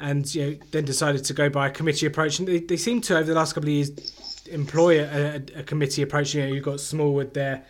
[0.00, 2.38] and you know, then decided to go by a committee approach.
[2.38, 3.90] And they, they seem to, over the last couple of years,
[4.46, 6.34] employ a, a, a committee approach.
[6.34, 7.64] You know, you've got Smallwood there,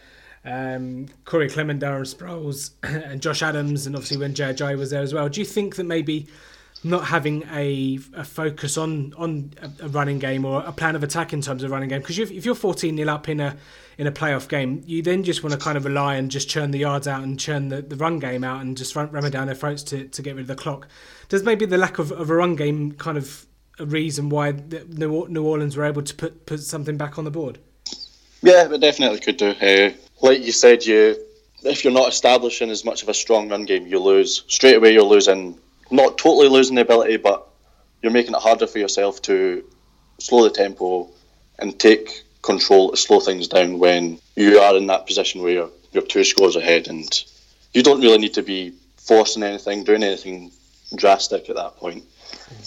[0.45, 5.13] um, Corey Clement, Darren Sproles, and Josh Adams, and obviously when Jay was there as
[5.13, 5.29] well.
[5.29, 6.29] Do you think that maybe
[6.83, 11.33] not having a, a focus on on a, running game or a plan of attack
[11.33, 13.57] in terms of running game because if you're 14 nil up in a
[14.01, 16.71] in a playoff game you then just want to kind of rely and just churn
[16.71, 19.31] the yards out and churn the, the run game out and just run, ram it
[19.31, 20.89] down their throats to, to get rid of the clock.
[21.29, 23.45] Does maybe the lack of, of a run game kind of
[23.79, 24.53] a reason why
[24.89, 27.59] New, New Orleans were able to put put something back on the board.
[28.41, 29.51] Yeah it definitely could do.
[29.51, 29.93] Uh,
[30.23, 31.17] like you said you
[31.63, 34.45] if you're not establishing as much of a strong run game you lose.
[34.49, 35.59] Straight away you're losing
[35.91, 37.47] not totally losing the ability, but
[38.01, 39.63] you're making it harder for yourself to
[40.19, 41.11] slow the tempo
[41.59, 45.71] and take control to slow things down when you are in that position where you're,
[45.93, 47.25] you're two scores ahead and
[47.73, 50.51] you don't really need to be forcing anything, doing anything
[50.95, 52.05] drastic at that point.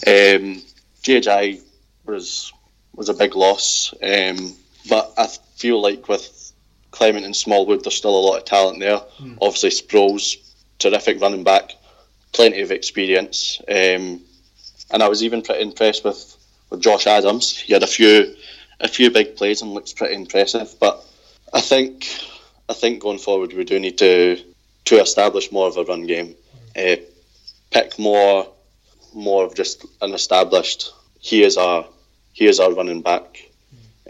[0.06, 0.62] Um,
[1.02, 1.62] JJ
[2.06, 2.52] was
[2.94, 4.54] was a big loss, um,
[4.88, 6.52] but I feel like with
[6.92, 9.00] Clement and Smallwood, there's still a lot of talent there.
[9.18, 9.38] Mm.
[9.42, 10.36] Obviously, Sproles,
[10.78, 11.72] terrific running back
[12.34, 13.60] plenty of experience.
[13.68, 14.20] Um,
[14.90, 16.36] and I was even pretty impressed with,
[16.68, 17.56] with Josh Adams.
[17.56, 18.36] He had a few
[18.80, 20.74] a few big plays and looks pretty impressive.
[20.80, 21.04] But
[21.52, 22.06] I think
[22.68, 24.38] I think going forward we do need to
[24.86, 26.34] to establish more of a run game.
[26.76, 26.96] Uh,
[27.70, 28.48] pick more
[29.14, 30.92] more of just an established.
[31.20, 31.86] He is our
[32.32, 33.50] he is our running back.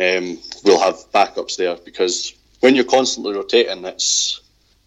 [0.01, 4.41] Um, we'll have backups there because when you're constantly rotating, it's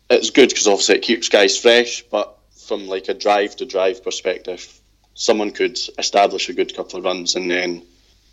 [0.09, 4.03] it's good because obviously it keeps guys fresh, but from like a drive to drive
[4.03, 4.79] perspective,
[5.13, 7.83] someone could establish a good couple of runs and then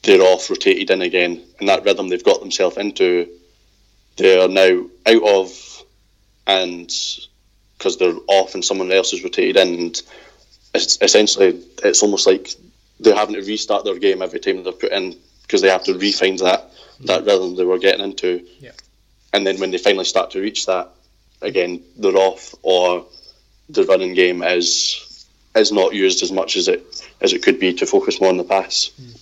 [0.04, 3.28] they're off rotated in again, and that rhythm they've got themselves into,
[4.16, 5.82] they are now out of,
[6.46, 6.92] and
[7.78, 10.02] because they're off and someone else is rotated in, and
[10.74, 12.50] it's essentially it's almost like
[13.00, 15.94] they're having to restart their game every time they're put in because they have to
[15.98, 18.70] refine that that rhythm they were getting into, yeah.
[19.32, 20.90] and then when they finally start to reach that,
[21.40, 23.06] again they're off or
[23.70, 25.26] the running game is
[25.56, 28.36] is not used as much as it as it could be to focus more on
[28.36, 28.90] the pass.
[28.96, 29.12] Hmm.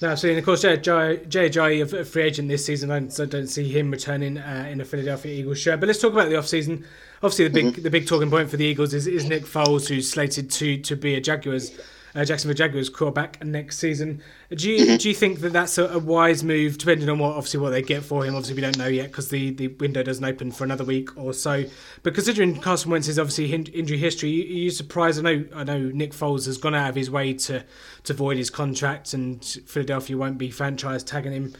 [0.00, 0.30] No, absolutely.
[0.30, 2.90] And of course, yeah, Jay Jay, a free agent this season.
[2.90, 5.80] I don't see him returning uh, in a Philadelphia Eagles shirt.
[5.80, 6.84] But let's talk about the offseason.
[7.22, 7.82] Obviously, the big mm-hmm.
[7.82, 10.96] the big talking point for the Eagles is, is Nick Foles, who's slated to to
[10.96, 11.70] be a Jaguars
[12.14, 14.22] uh, Jacksonville Jaguars quarterback next season.
[14.50, 14.96] Do you mm-hmm.
[14.96, 17.82] do you think that that's a, a, wise move, depending on what obviously what they
[17.82, 18.34] get for him?
[18.34, 21.32] Obviously, we don't know yet because the, the window doesn't open for another week or
[21.32, 21.64] so.
[22.02, 25.18] But considering Carson Wentz's obviously injury history, are you surprised?
[25.18, 27.64] I know I know Nick Foles has gone out of his way to
[28.04, 31.54] to void his contract, and Philadelphia won't be franchise tagging him.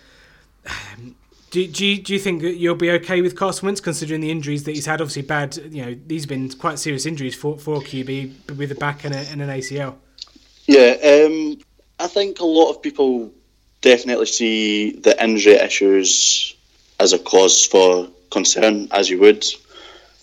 [1.51, 4.31] Do, do, you, do you think that you'll be okay with Carson Wentz considering the
[4.31, 5.03] injuries that he's had?
[5.03, 5.55] Obviously, bad.
[5.71, 9.15] You know, these have been quite serious injuries for for QB with a back and,
[9.15, 9.97] a, and an ACL.
[10.67, 11.59] Yeah, um,
[11.99, 13.33] I think a lot of people
[13.81, 16.55] definitely see the injury issues
[17.01, 19.45] as a cause for concern, as you would.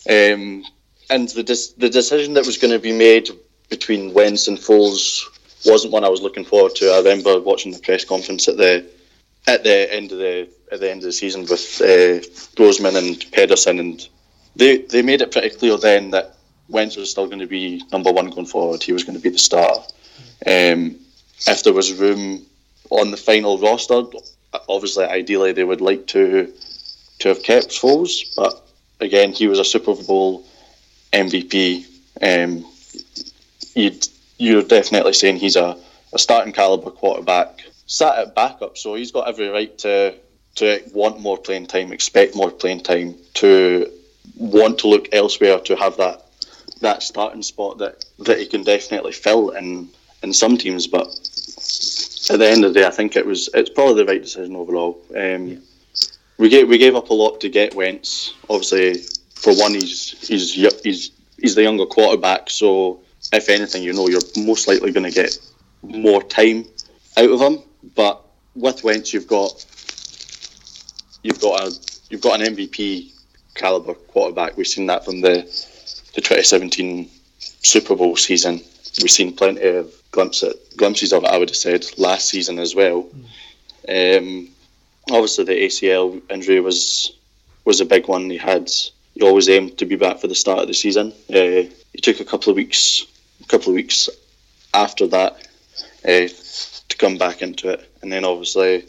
[0.10, 0.64] Um,
[1.10, 1.44] and the
[1.78, 3.30] the decision that was going to be made
[3.70, 5.24] between Wentz and Foles
[5.66, 6.92] wasn't one I was looking forward to.
[6.92, 8.86] I remember watching the press conference at the
[9.48, 12.22] at the end of the at the end of the season with uh,
[12.56, 14.08] Roseman and Pederson, and
[14.56, 16.38] they they made it pretty clear then that
[16.70, 18.84] Wentz was still going to be number one going forward.
[18.84, 19.82] He was going to be the starter.
[20.46, 20.96] Um,
[21.48, 22.46] if there was room
[22.90, 24.04] on the final roster,
[24.68, 26.54] obviously, ideally, they would like to
[27.20, 28.66] to have kept Foles, but
[29.00, 30.46] again, he was a Super Bowl
[31.12, 31.86] MVP.
[32.22, 32.66] Um,
[33.76, 34.08] you'd,
[34.38, 35.78] you're definitely saying he's a,
[36.14, 40.16] a starting caliber quarterback, sat at backup, so he's got every right to
[40.56, 43.90] to want more playing time, expect more playing time, to
[44.36, 46.26] want to look elsewhere to have that
[46.82, 49.90] that starting spot that, that he can definitely fill in
[50.24, 50.88] in some teams.
[50.88, 51.08] But
[52.30, 54.56] at the end of the day, I think it was it's probably the right decision
[54.56, 55.02] overall.
[55.16, 55.58] Um, yeah.
[56.38, 58.34] We gave we gave up a lot to get Wentz.
[58.50, 58.96] Obviously,
[59.36, 60.54] for one, he's he's
[60.84, 63.02] he's he's the younger quarterback, so
[63.34, 65.38] if anything, you know you're most likely going to get
[65.82, 66.66] more time
[67.18, 67.60] out of him.
[67.96, 68.22] But
[68.56, 69.66] with Wentz, you've got
[71.24, 71.76] you've got a
[72.10, 73.12] you've got an MVP
[73.56, 74.56] caliber quarterback.
[74.56, 75.42] We've seen that from the
[76.16, 78.62] the 2017 Super Bowl season.
[79.02, 81.30] We've seen plenty of glimpses glimpses of it.
[81.30, 83.08] I would have said last season as well.
[83.88, 84.18] Mm.
[84.18, 84.50] Um,
[85.12, 87.14] obviously, the ACL injury was
[87.66, 88.30] was a big one.
[88.30, 88.70] He had
[89.14, 91.14] he always aimed to be back for the start of the season.
[91.30, 93.06] Uh, he took a couple of weeks,
[93.44, 94.10] a couple of weeks
[94.74, 95.48] after that
[96.06, 96.28] uh,
[96.90, 98.86] to come back into it, and then obviously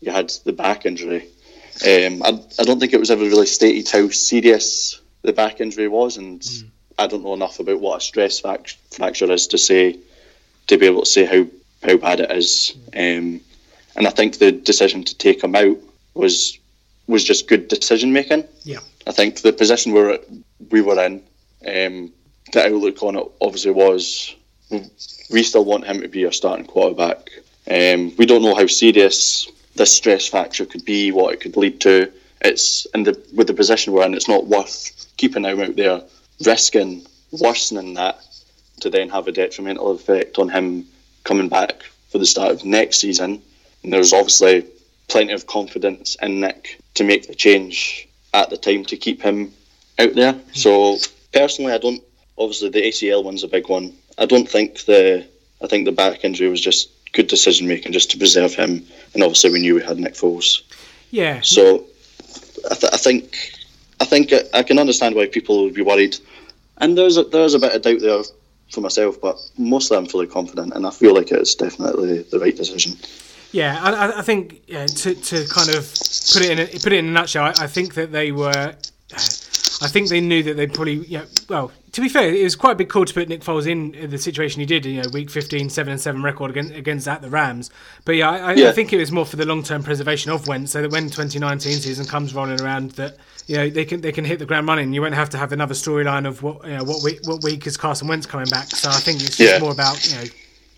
[0.00, 1.26] you had the back injury.
[1.82, 5.88] Um, I, I don't think it was ever really stated how serious the back injury
[5.88, 6.68] was, and mm.
[6.98, 9.98] I don't know enough about what a stress fracture is to say
[10.66, 11.46] to be able to say how,
[11.86, 12.74] how bad it is.
[12.94, 13.40] Um,
[13.96, 15.76] and I think the decision to take him out
[16.14, 16.58] was
[17.06, 18.44] was just good decision making.
[18.62, 18.78] Yeah.
[19.06, 20.20] I think the position we were
[20.70, 21.22] we were in,
[21.66, 22.12] um,
[22.52, 24.34] the outlook on it obviously was
[25.30, 27.30] we still want him to be our starting quarterback.
[27.68, 31.80] Um, we don't know how serious this stress fracture could be, what it could lead
[31.82, 32.12] to.
[32.40, 36.02] It's in the with the position we're in, it's not worth keeping him out there,
[36.44, 38.24] risking worsening that
[38.80, 40.86] to then have a detrimental effect on him
[41.24, 43.42] coming back for the start of next season.
[43.82, 44.66] And there's obviously
[45.08, 49.52] plenty of confidence in Nick to make the change at the time to keep him
[49.98, 50.32] out there.
[50.32, 50.52] Hmm.
[50.52, 50.98] So
[51.32, 52.02] personally, I don't.
[52.38, 53.94] Obviously, the ACL one's a big one.
[54.18, 55.26] I don't think the.
[55.62, 58.86] I think the back injury was just good decision making, just to preserve him.
[59.12, 60.62] And obviously, we knew we had Nick Foles.
[61.10, 61.40] Yeah.
[61.42, 61.84] So,
[62.70, 63.36] I, th- I think,
[64.00, 66.16] I think I can understand why people would be worried,
[66.78, 68.22] and there's a, there's a bit of doubt there
[68.70, 72.56] for myself, but mostly I'm fully confident, and I feel like it's definitely the right
[72.56, 72.96] decision.
[73.52, 75.90] Yeah, I, I think yeah, to, to kind of
[76.32, 78.74] put it in a, put it in a nutshell, I, I think that they were.
[79.82, 81.24] I think they knew that they probably, yeah.
[81.48, 84.10] Well, to be fair, it was quite a big call to put Nick Foles in
[84.10, 84.84] the situation he did.
[84.84, 87.70] You know, week 15, seven and seven record against against at the Rams.
[88.04, 88.68] But yeah, I, yeah.
[88.68, 91.04] I think it was more for the long term preservation of Wentz, so that when
[91.04, 93.16] 2019 season comes rolling around, that
[93.46, 94.92] you know they can they can hit the ground running.
[94.92, 97.66] You won't have to have another storyline of what you know what week what week
[97.66, 98.66] is Carson Wentz coming back.
[98.66, 99.58] So I think it's just yeah.
[99.58, 100.24] more about you know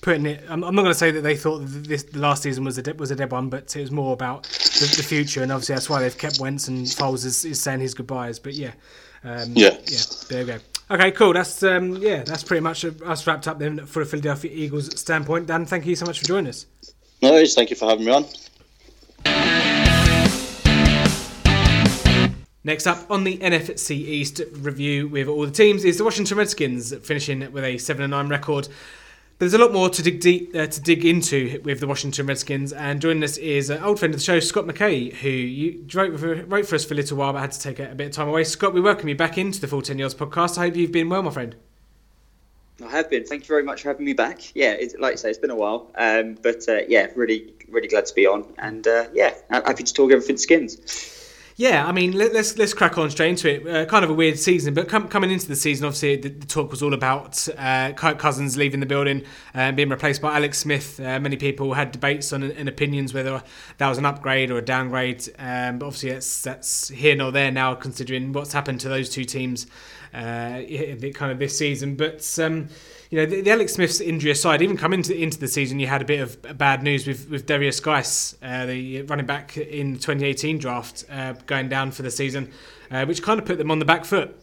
[0.03, 0.45] putting it.
[0.49, 2.77] I'm, I'm not going to say that they thought that this the last season was
[2.77, 5.51] a de- was a dead one, but it was more about the, the, future, and
[5.51, 8.39] obviously that's why they've kept Wentz and Foles is, is saying his goodbyes.
[8.39, 8.73] But yeah,
[9.25, 10.01] um, yeah, yeah.
[10.29, 10.59] There we go.
[10.91, 11.33] Okay, cool.
[11.33, 15.47] That's um, yeah, that's pretty much us wrapped up then for a Philadelphia Eagles standpoint.
[15.47, 16.67] Dan, thank you so much for joining us.
[17.23, 17.55] No worries.
[17.55, 18.27] Thank you for having me on.
[22.65, 26.95] Next up on the NFC East review with all the teams is the Washington Redskins,
[26.99, 28.29] finishing with a seven and nine
[29.43, 32.27] record there's a lot more to dig deep uh, to dig into with the Washington
[32.27, 35.85] Redskins, and joining us is an old friend of the show, Scott McKay, who you
[35.95, 37.95] wrote for, wrote for us for a little while, but had to take a, a,
[37.95, 38.45] bit of time away.
[38.45, 40.59] Scott, we welcome you back into the Full Ten Yards podcast.
[40.59, 41.57] I hope you've been well, my friend.
[42.85, 43.25] I have been.
[43.25, 44.55] Thank you very much for having me back.
[44.55, 48.07] Yeah, like I say, it's been a while, um, but uh, yeah, really, really glad
[48.07, 51.21] to be on, and uh, yeah, happy to talk everything skins.
[51.57, 53.67] Yeah, I mean, let, us let's, crack on straight into it.
[53.67, 56.47] Uh, kind of a weird season, but com- coming into the season, obviously the, the
[56.47, 59.23] talk was all about uh, Kirk Cousins leaving the building
[59.53, 60.99] and being replaced by Alex Smith.
[60.99, 63.43] Uh, many people had debates on and opinions whether
[63.77, 65.29] that was an upgrade or a downgrade.
[65.39, 69.25] Um, but obviously, that's that's here nor there now, considering what's happened to those two
[69.25, 69.67] teams
[70.15, 70.63] uh,
[71.15, 71.97] kind of this season.
[71.97, 72.69] But um,
[73.13, 75.87] you know, the, the, Alex Smith's injury aside, even coming into, into the season, you
[75.87, 79.93] had a bit of bad news with with Derrius Guice, uh, the running back in
[79.93, 82.51] the 2018 draft, uh, going down for the season,
[82.91, 84.35] uh, which kind of put them on the back foot.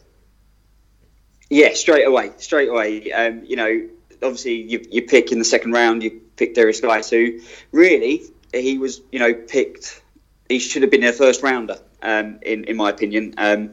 [1.48, 3.10] Yeah, straight away, straight away.
[3.10, 3.88] Um, you know,
[4.22, 7.40] obviously you, you pick in the second round, you pick Derrius Guice, who
[7.72, 8.22] really
[8.54, 10.00] he was, you know, picked.
[10.48, 13.72] He should have been their first rounder, um, in in my opinion, um,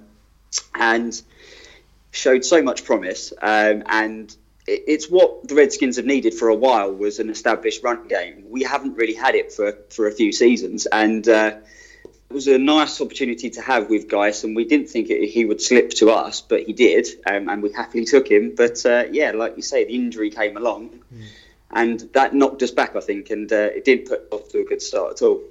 [0.73, 1.21] and
[2.09, 3.31] showed so much promise.
[3.39, 4.35] Um, and
[4.67, 8.45] it's what the Redskins have needed for a while was an established run game.
[8.49, 11.27] We haven't really had it for for a few seasons, and.
[11.27, 11.57] Uh,
[12.29, 15.45] it was a nice opportunity to have with Guice, and we didn't think it, he
[15.45, 18.53] would slip to us, but he did, um, and we happily took him.
[18.53, 21.23] But uh, yeah, like you say, the injury came along, mm.
[21.71, 24.65] and that knocked us back, I think, and uh, it didn't put off to a
[24.65, 25.41] good start at all.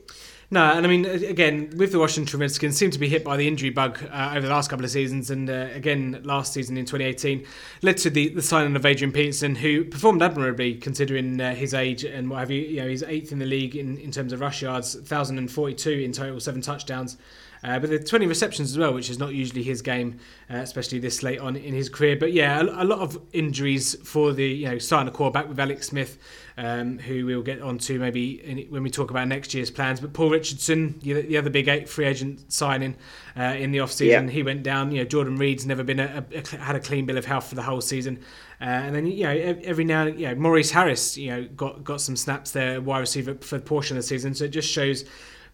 [0.48, 3.48] No, and I mean, again, with the Washington Redskins, seem to be hit by the
[3.48, 6.84] injury bug uh, over the last couple of seasons, and uh, again last season in
[6.84, 7.44] 2018
[7.82, 12.04] led to the, the signing of Adrian Peterson, who performed admirably considering uh, his age
[12.04, 12.62] and what have you.
[12.62, 16.12] You know, he's eighth in the league in, in terms of rush yards, 1,042 in
[16.12, 17.16] total, seven touchdowns.
[17.64, 20.18] Uh, but the 20 receptions as well, which is not usually his game,
[20.50, 22.16] uh, especially this late on in his career.
[22.16, 25.58] But yeah, a, a, lot of injuries for the you know starting a quarterback with
[25.58, 26.18] Alex Smith,
[26.56, 30.00] um, who we'll get onto maybe in, when we talk about next year's plans.
[30.00, 32.96] But Paul Richardson, the other big free agent signing
[33.36, 34.30] uh, in the offseason, yeah.
[34.30, 34.92] he went down.
[34.92, 37.54] You know, Jordan Reed's never been a, a, had a clean bill of health for
[37.54, 38.20] the whole season.
[38.60, 41.84] Uh, and then you know every now and you know Maurice Harris you know got
[41.84, 44.70] got some snaps there wide receiver for a portion of the season so it just
[44.70, 45.04] shows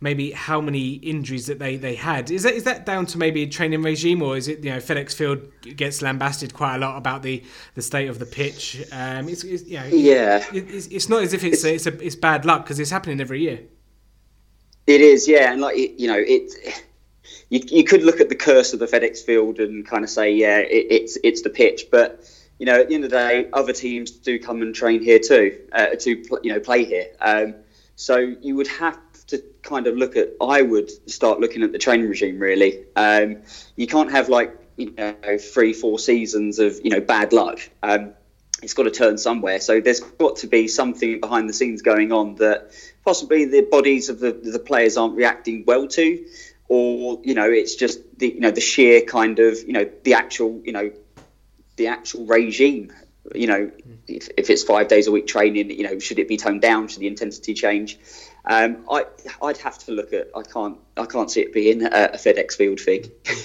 [0.03, 2.31] maybe how many injuries that they, they had.
[2.31, 4.79] Is that is that down to maybe a training regime, or is it you know
[4.79, 7.43] FedEx Field gets lambasted quite a lot about the,
[7.75, 8.85] the state of the pitch?
[8.93, 12.17] Um, it's, it's you know, yeah, it's, it's not as if it's it's, a, it's
[12.17, 13.61] bad luck because it's happening every year.
[14.87, 16.53] It is, yeah, and like you know it.
[17.49, 20.33] You, you could look at the curse of the FedEx Field and kind of say,
[20.33, 22.27] yeah, it, it's it's the pitch, but
[22.59, 25.19] you know, at the end of the day, other teams do come and train here
[25.19, 27.09] too, uh, to you know play here.
[27.21, 27.55] Um,
[27.97, 28.99] so you would have
[29.33, 30.31] to kind of look at.
[30.41, 32.39] I would start looking at the training regime.
[32.39, 33.43] Really, um,
[33.77, 37.59] you can't have like you know three, four seasons of you know bad luck.
[37.83, 38.15] Um,
[38.63, 39.61] it's got to turn somewhere.
[39.61, 42.71] So there's got to be something behind the scenes going on that
[43.05, 46.25] possibly the bodies of the, the players aren't reacting well to,
[46.69, 50.15] or you know it's just the you know the sheer kind of you know the
[50.15, 50.91] actual you know
[51.77, 52.93] the actual regime
[53.35, 53.71] you know,
[54.09, 56.89] if, if, it's five days a week training, you know, should it be toned down?
[56.89, 57.99] Should the intensity change?
[58.45, 59.07] Um, I
[59.43, 60.29] I'd have to look at.
[60.37, 63.11] I can't I can't see it being a, a FedEx Field thing.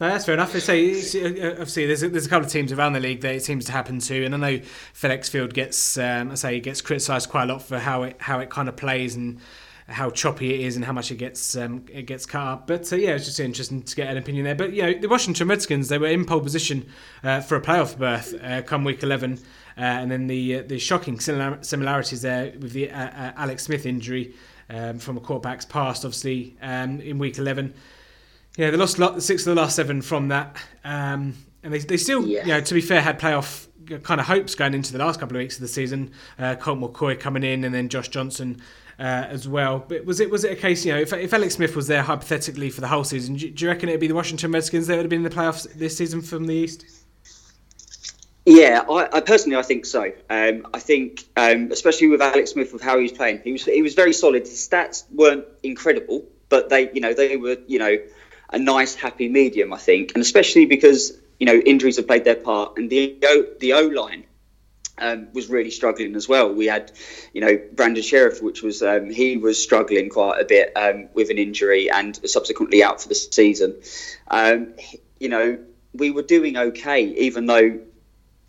[0.00, 0.54] No, that's fair enough.
[0.54, 3.34] I say, uh, obviously, there's a, there's a couple of teams around the league that
[3.34, 4.58] it seems to happen to, and I know
[4.94, 8.38] FedEx Field gets, um, I say, gets criticised quite a lot for how it how
[8.38, 9.40] it kind of plays and
[9.90, 12.66] how choppy it is and how much it gets um, it gets cut up.
[12.66, 14.54] But uh, yeah, it's just interesting to get an opinion there.
[14.54, 16.88] But you know, the Washington Redskins they were in pole position
[17.22, 19.38] uh, for a playoff berth uh, come week eleven, uh,
[19.82, 24.34] and then the uh, the shocking similarities there with the uh, Alex Smith injury
[24.68, 27.74] um, from a quarterback's past, obviously um, in week eleven.
[28.56, 32.26] Yeah, they lost six of the last seven from that, um, and they, they still,
[32.26, 32.42] yeah.
[32.42, 33.68] you know, to be fair, had playoff
[34.02, 36.12] kind of hopes going into the last couple of weeks of the season.
[36.38, 38.60] Uh, Colt McCoy coming in, and then Josh Johnson
[38.98, 39.84] uh, as well.
[39.88, 42.02] But was it was it a case, you know, if, if Alex Smith was there
[42.02, 44.96] hypothetically for the whole season, do, do you reckon it'd be the Washington Redskins that
[44.96, 46.84] would have been in the playoffs this season from the East?
[48.50, 50.12] Yeah, I, I, personally I think so.
[50.28, 53.64] Um, I think, um, especially with Alex Smith, with how he was playing, he was
[53.64, 54.42] he was very solid.
[54.42, 57.96] His stats weren't incredible, but they you know they were you know
[58.52, 62.34] a nice happy medium, I think, and especially because you know injuries have played their
[62.34, 64.24] part, and the o, the O line
[64.98, 66.52] um, was really struggling as well.
[66.52, 66.90] We had,
[67.32, 71.30] you know, Brandon Scherff, which was um, he was struggling quite a bit um, with
[71.30, 73.80] an injury and subsequently out for the season.
[74.26, 74.74] Um,
[75.20, 75.60] you know,
[75.94, 77.80] we were doing okay, even though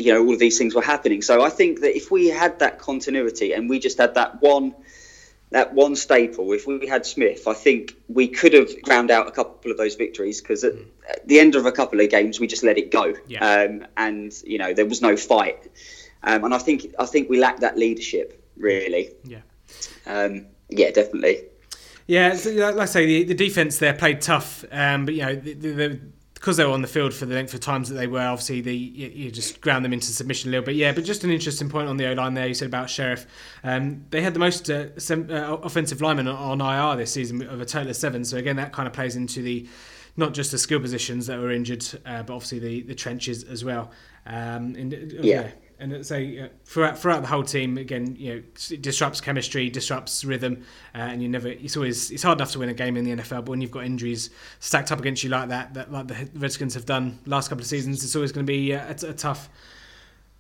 [0.02, 1.22] you know all of these things were happening.
[1.22, 4.76] So I think that if we had that continuity and we just had that one
[5.52, 9.32] that one staple, if we had Smith, I think we could have ground out a
[9.32, 10.74] couple of those victories because at,
[11.10, 13.46] at, the end of a couple of games we just let it go, yeah.
[13.46, 15.70] um, and you know there was no fight,
[16.24, 19.12] um, and I think I think we lacked that leadership really.
[19.26, 19.42] Yeah,
[20.06, 21.44] um, yeah, definitely.
[22.08, 25.54] Yeah, like I say, the, the defense there played tough, um, but you know the,
[25.54, 26.00] the,
[26.42, 28.62] because they were on the field for the length of times that they were, obviously
[28.62, 30.76] the you, you, just ground them into submission a little bit.
[30.76, 32.48] Yeah, but just an interesting point on the O line there.
[32.48, 33.28] You said about Scherff.
[33.64, 37.62] Um, they had the most uh, sem- uh, offensive linemen on IR this season of
[37.62, 38.26] a total of seven.
[38.26, 39.68] So again, that kind of plays into the
[40.18, 43.64] not just the skill positions that were injured, uh, but obviously the, the trenches as
[43.64, 43.92] well.
[44.26, 45.22] Um, and, uh, yeah.
[45.22, 45.52] yeah
[45.82, 50.24] and say uh, throughout throughout the whole team again you know it disrupts chemistry disrupts
[50.24, 50.64] rhythm
[50.96, 53.12] uh, and you never it's always it's hard enough to win a game in the
[53.12, 54.30] NFL but when you've got injuries
[54.60, 57.68] stacked up against you like that that like the Redskins have done last couple of
[57.68, 59.50] seasons it's always going to be uh, a, a, tough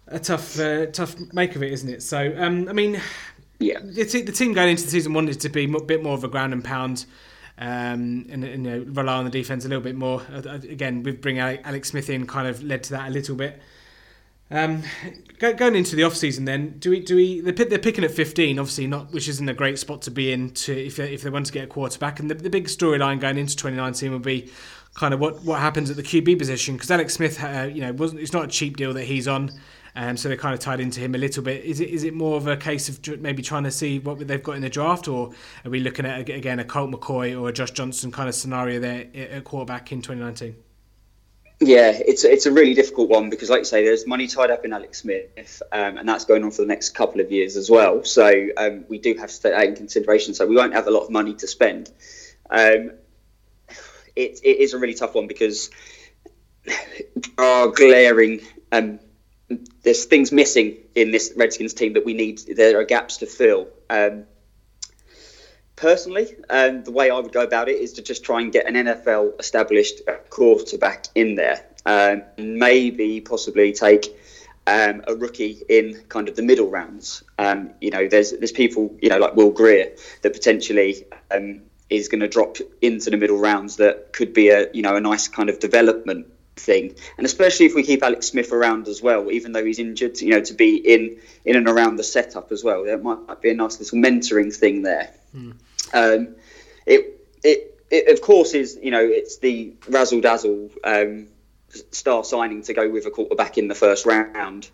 [0.08, 3.02] a tough uh, tough make of it isn't it so um, I mean
[3.60, 6.14] yeah the, t- the team going into the season wanted to be a bit more
[6.14, 7.06] of a ground and pound
[7.58, 10.24] um, and, and you know, rely on the defense a little bit more.
[10.34, 13.62] Uh, again, with bringing Alex Smith in, kind of led to that a little bit.
[14.52, 14.84] Um,
[15.40, 18.60] going into the off season, then do we do we they're, they're picking at fifteen,
[18.60, 21.30] obviously not, which isn't a great spot to be in to if they, if they
[21.30, 22.20] want to get a quarterback.
[22.20, 24.52] And the, the big storyline going into 2019 will be
[24.94, 27.94] kind of what, what happens at the QB position because Alex Smith, uh, you know,
[27.94, 29.52] wasn't it's not a cheap deal that he's on.
[29.96, 31.64] Um, so they're kind of tied into him a little bit.
[31.64, 34.44] Is it is it more of a case of maybe trying to see what they've
[34.44, 35.32] got in the draft, or
[35.66, 38.80] are we looking at again a Colt McCoy or a Josh Johnson kind of scenario
[38.80, 40.56] there at quarterback in 2019?
[41.64, 44.66] Yeah, it's it's a really difficult one because, like you say, there's money tied up
[44.66, 47.70] in Alex Smith, um, and that's going on for the next couple of years as
[47.70, 48.04] well.
[48.04, 50.34] So um, we do have to take that in consideration.
[50.34, 51.92] So we won't have a lot of money to spend.
[52.50, 52.94] Um,
[54.16, 55.70] it, it is a really tough one because
[57.38, 58.42] are glaring
[58.72, 59.00] um,
[59.84, 62.40] there's things missing in this Redskins team that we need.
[62.56, 63.68] There are gaps to fill.
[63.90, 64.26] Um,
[65.82, 68.68] personally, um, the way I would go about it is to just try and get
[68.68, 71.66] an NFL established quarterback in there.
[71.86, 74.06] Um, maybe possibly take
[74.68, 77.24] um, a rookie in kind of the middle rounds.
[77.40, 82.08] Um, you know, there's there's people you know like Will Grier that potentially um, is
[82.08, 85.28] going to drop into the middle rounds that could be a you know a nice
[85.28, 86.28] kind of development
[86.58, 86.94] thing.
[87.18, 90.30] And especially if we keep Alex Smith around as well, even though he's injured, you
[90.30, 92.84] know, to be in in and around the setup as well.
[92.84, 95.12] There might, might be a nice little mentoring thing there.
[95.36, 95.56] Mm.
[95.94, 96.36] Um,
[96.86, 101.28] it, it, it of course is you know it's the razzle dazzle um,
[101.92, 104.70] star signing to go with a quarterback in the first round.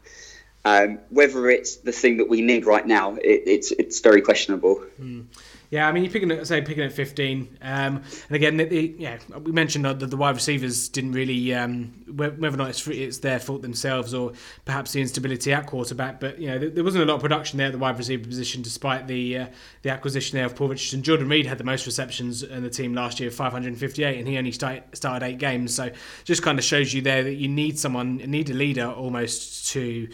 [0.65, 4.84] Um, whether it's the thing that we need right now, it, it's it's very questionable.
[4.99, 5.26] Mm.
[5.70, 8.57] Yeah, I mean, you're picking at say picking at 15, um, and again,
[8.97, 13.18] yeah, we mentioned that the, wide receivers didn't really um, whether or not it's, it's
[13.18, 14.32] their fault themselves or
[14.63, 17.57] perhaps the instability at quarterback, but you know there, there wasn't a lot of production
[17.57, 19.47] there at the wide receiver position despite the uh,
[19.82, 21.03] the acquisition there of Paul Richardson.
[21.03, 24.53] Jordan Reed had the most receptions in the team last year, 558, and he only
[24.53, 25.91] start, started eight games, so
[26.24, 30.07] just kind of shows you there that you need someone, need a leader almost to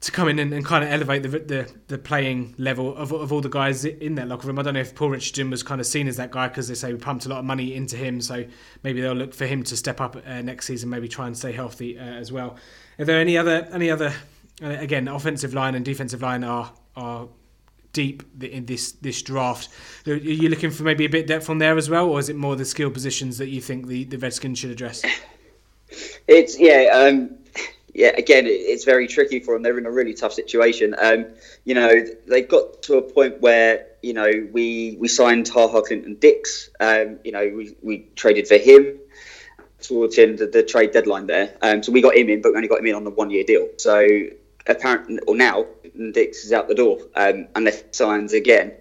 [0.00, 3.32] to come in and, and kind of elevate the, the, the playing level of, of
[3.32, 4.58] all the guys in that locker room.
[4.58, 6.74] I don't know if Paul Richardson was kind of seen as that guy because they
[6.74, 8.44] say we pumped a lot of money into him, so
[8.84, 11.50] maybe they'll look for him to step up uh, next season, maybe try and stay
[11.50, 12.56] healthy uh, as well.
[12.98, 14.12] Are there any other any other
[14.62, 17.28] uh, again offensive line and defensive line are are
[17.92, 19.68] deep in this this draft?
[20.06, 22.36] Are you looking for maybe a bit depth on there as well, or is it
[22.36, 25.04] more the skill positions that you think the the Redskins should address?
[26.28, 26.90] It's yeah.
[26.92, 27.37] Um
[27.94, 29.62] yeah, again, it's very tricky for them.
[29.62, 30.94] They're in a really tough situation.
[31.00, 31.26] Um,
[31.64, 35.80] you know, they got to a point where you know we we signed Ha Ha
[35.80, 36.70] Clinton-Dix.
[36.80, 38.98] Um, you know, we, we traded for him
[39.80, 41.56] towards the end of the trade deadline there.
[41.62, 43.30] Um, so we got him in, but we only got him in on a one
[43.30, 43.68] year deal.
[43.78, 44.06] So
[44.66, 45.66] apparently, or now,
[46.12, 48.74] Dix is out the door um, unless signs again.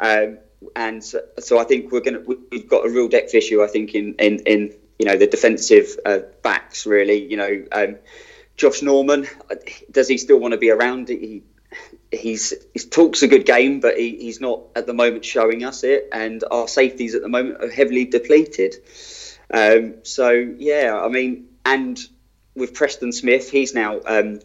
[0.00, 0.38] Um,
[0.74, 3.62] and so, so, I think we're gonna we've got a real depth issue.
[3.62, 7.24] I think in in, in you know the defensive uh, backs really.
[7.30, 7.96] You know um,
[8.56, 9.26] Josh Norman,
[9.90, 11.08] does he still want to be around?
[11.08, 11.42] He
[12.10, 15.84] he's he talks a good game, but he, he's not at the moment showing us
[15.84, 16.08] it.
[16.12, 18.76] And our safeties at the moment are heavily depleted.
[19.52, 21.98] Um, so yeah, I mean, and
[22.54, 24.40] with Preston Smith, he's now um,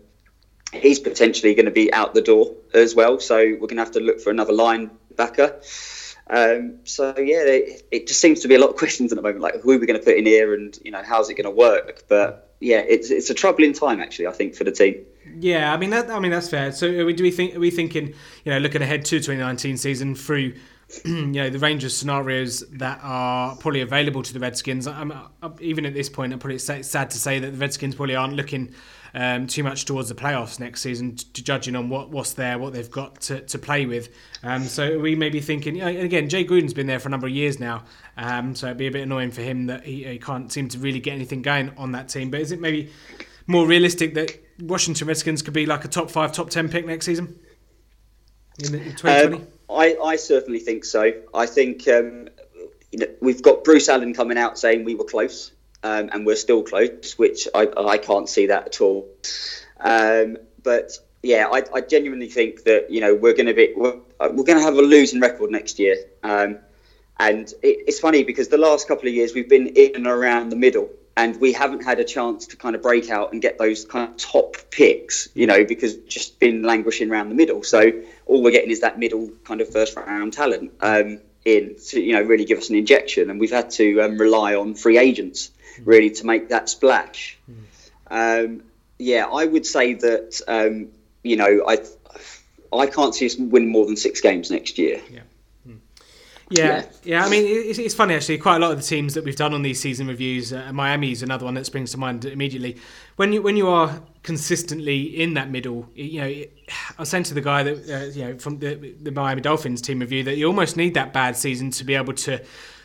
[0.74, 3.20] he's potentially going to be out the door as well.
[3.20, 5.64] So we're going to have to look for another linebacker.
[6.32, 9.22] Um, so yeah, it, it, just seems to be a lot of questions at the
[9.22, 11.36] moment, like who are we going to put in here, and you know how's it
[11.36, 12.04] going to work.
[12.08, 14.28] But yeah, it's it's a troubling time actually.
[14.28, 15.06] I think for the team.
[15.40, 16.10] Yeah, I mean that.
[16.10, 16.72] I mean that's fair.
[16.72, 17.56] So uh, we, do we think?
[17.56, 18.14] Are we thinking?
[18.44, 20.54] You know, looking ahead to 2019 season through.
[21.06, 24.88] you know the range of scenarios that are probably available to the Redskins.
[24.88, 28.16] I'm, I'm, even at this point, I'm probably sad to say that the Redskins probably
[28.16, 28.74] aren't looking
[29.14, 32.74] um, too much towards the playoffs next season, to judging on what, what's there, what
[32.74, 34.10] they've got to, to play with.
[34.44, 37.12] Um, so we may be thinking, you know, again, Jay Gruden's been there for a
[37.12, 37.84] number of years now,
[38.18, 40.80] um, so it'd be a bit annoying for him that he, he can't seem to
[40.80, 42.30] really get anything going on that team.
[42.30, 42.92] But is it maybe
[43.48, 47.06] more realistic that Washington Redskins could be like a top five, top ten pick next
[47.06, 47.40] season
[48.60, 49.36] in, in 2020?
[49.36, 51.14] Um, I, I certainly think so.
[51.34, 52.30] I think um,
[52.92, 55.52] you know, we've got Bruce Allen coming out saying we were close
[55.84, 59.08] um, and we're still close, which I, I can't see that at all.
[59.80, 60.92] Um, but
[61.24, 64.58] yeah, I, I, genuinely think that you know we're going to be we're, we're going
[64.58, 65.96] to have a losing record next year.
[66.24, 66.60] Um,
[67.18, 70.50] and it, it's funny because the last couple of years we've been in and around
[70.50, 73.58] the middle, and we haven't had a chance to kind of break out and get
[73.58, 77.64] those kind of top picks, you know, because just been languishing around the middle.
[77.64, 77.92] So
[78.26, 82.14] all we're getting is that middle kind of first round talent um, in to you
[82.14, 85.52] know really give us an injection, and we've had to um, rely on free agents
[85.84, 87.38] really to make that splash.
[88.12, 88.64] Um,
[88.98, 90.90] yeah, I would say that um,
[91.24, 91.80] you know I
[92.74, 95.02] I can't see us win more than six games next year.
[95.10, 95.22] Yeah.
[96.52, 97.26] Yeah, yeah, yeah.
[97.26, 98.40] I mean, it's, it's, funny actually.
[98.40, 101.12] Quite a lot of the teams that we've done on these season reviews, uh, Miami
[101.12, 102.78] is another one that springs to mind immediately.
[103.18, 106.50] When you when you are consistently in that middle, you know, I
[106.98, 110.00] was saying to the guy that uh, you know from the, the Miami Dolphins team
[110.00, 112.44] review that you almost need that bad season to be able to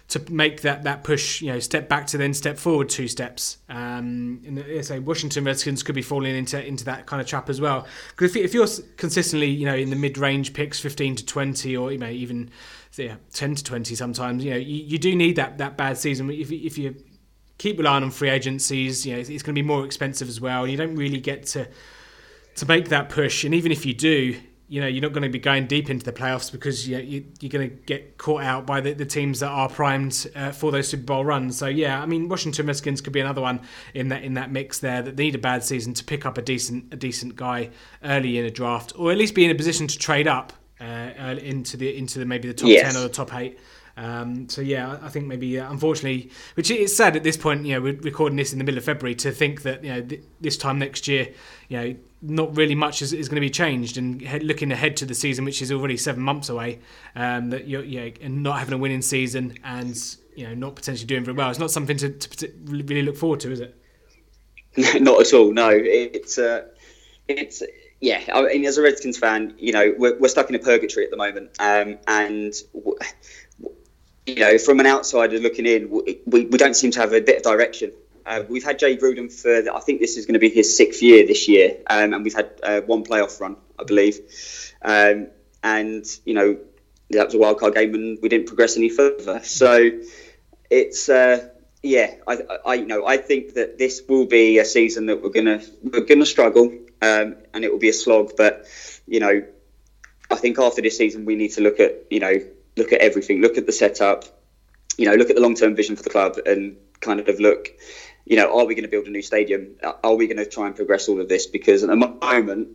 [0.08, 3.58] to make that, that push, you know, step back to then step forward two steps.
[3.68, 7.48] Um, and the, say Washington Redskins could be falling into into that kind of trap
[7.48, 7.86] as well.
[8.10, 11.76] Because if, if you're consistently, you know, in the mid range picks, fifteen to twenty,
[11.76, 12.50] or you know even
[12.96, 16.30] yeah, ten to twenty sometimes, you know, you, you do need that that bad season.
[16.30, 16.94] If if you
[17.58, 20.40] keep relying on free agencies, you know, it's, it's going to be more expensive as
[20.40, 20.66] well.
[20.66, 21.66] You don't really get to
[22.56, 24.38] to make that push, and even if you do,
[24.68, 27.24] you know you're not going to be going deep into the playoffs because you, you,
[27.44, 30.72] are going to get caught out by the, the teams that are primed uh, for
[30.72, 31.58] those Super Bowl runs.
[31.58, 33.60] So yeah, I mean Washington Redskins could be another one
[33.92, 36.42] in that in that mix there that need a bad season to pick up a
[36.42, 37.70] decent a decent guy
[38.02, 41.34] early in a draft or at least be in a position to trade up uh,
[41.40, 42.92] into the into the maybe the top yes.
[42.92, 43.58] ten or the top eight.
[43.96, 47.64] Um, so yeah, I think maybe uh, unfortunately, which is sad at this point.
[47.64, 50.02] You know, we're recording this in the middle of February to think that you know
[50.02, 51.28] th- this time next year,
[51.68, 53.96] you know, not really much is, is going to be changed.
[53.96, 56.80] And he- looking ahead to the season, which is already seven months away,
[57.14, 59.96] um, that you're you know, and not having a winning season and
[60.34, 63.40] you know not potentially doing very well, it's not something to, to really look forward
[63.40, 63.76] to, is it?
[65.00, 65.52] not at all.
[65.52, 66.66] No, it's uh,
[67.28, 67.62] it's
[68.00, 71.06] yeah, I mean, as a Redskins fan, you know, we're, we're stuck in a purgatory
[71.06, 72.52] at the moment, um, and
[74.26, 77.38] you know, from an outsider looking in, we, we don't seem to have a bit
[77.38, 77.92] of direction.
[78.26, 81.02] Uh, we've had Jay Gruden for, I think this is going to be his sixth
[81.02, 84.18] year this year, um, and we've had uh, one playoff run, I believe.
[84.80, 85.28] Um,
[85.62, 86.58] and, you know,
[87.10, 89.40] that was a wild card game and we didn't progress any further.
[89.42, 89.90] So
[90.70, 91.50] it's, uh,
[91.84, 95.28] yeah, I, I, you know, I think that this will be a season that we're
[95.28, 96.72] gonna we're gonna struggle,
[97.02, 98.32] um, and it will be a slog.
[98.38, 98.64] But
[99.06, 99.44] you know,
[100.30, 102.40] I think after this season we need to look at you know
[102.76, 104.24] look at everything, look at the setup,
[104.96, 107.68] you know, look at the long term vision for the club, and kind of look,
[108.24, 109.76] you know, are we going to build a new stadium?
[110.02, 111.46] Are we going to try and progress all of this?
[111.46, 112.68] Because at the moment,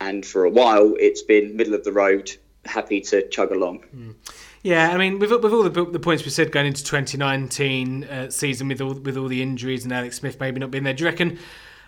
[0.00, 2.30] and for a while, it's been middle of the road,
[2.64, 3.84] happy to chug along.
[3.94, 4.14] Mm.
[4.62, 8.30] Yeah, I mean, with, with all the, the points we said going into 2019 uh,
[8.30, 11.04] season, with all with all the injuries and Alex Smith maybe not being there, do
[11.04, 11.38] you reckon?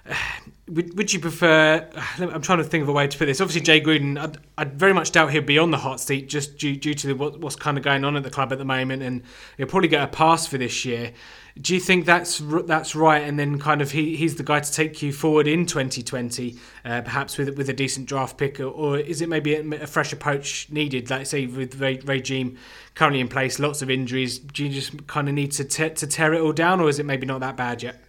[0.68, 1.88] would, would you prefer?
[2.18, 3.40] I'm trying to think of a way to put this.
[3.40, 6.76] Obviously, Jay Gruden, I'd very much doubt he'll be on the hot seat just due,
[6.76, 9.22] due to what, what's kind of going on at the club at the moment, and
[9.56, 11.12] he'll probably get a pass for this year.
[11.58, 13.22] Do you think that's that's right?
[13.22, 16.54] And then kind of he, he's the guy to take you forward in 2020,
[16.84, 19.86] uh, perhaps with with a decent draft pick, or, or is it maybe a, a,
[19.86, 21.08] fresh approach needed?
[21.08, 22.58] Like say with the regime
[22.94, 24.38] currently in place, lots of injuries.
[24.38, 26.98] Do you just kind of need to te- to tear it all down, or is
[26.98, 28.05] it maybe not that bad yet?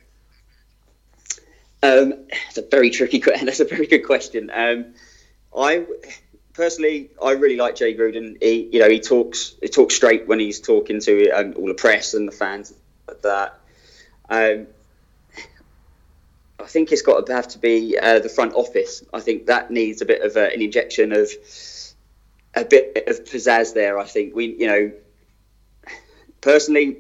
[1.83, 3.19] Um, it's a very tricky.
[3.19, 3.45] Question.
[3.47, 4.49] That's a very good question.
[4.53, 4.93] Um,
[5.55, 5.85] I
[6.53, 8.41] personally, I really like Jay Gruden.
[8.41, 11.75] He, you know, he talks he talks straight when he's talking to um, all the
[11.75, 12.73] press and the fans.
[13.05, 13.59] But that,
[14.29, 14.67] um,
[16.59, 19.03] I think it's got to have to be uh, the front office.
[19.13, 21.29] I think that needs a bit of a, an injection of
[22.55, 23.99] a bit of pizzazz there.
[23.99, 24.91] I think we, you know,
[26.41, 26.97] personally,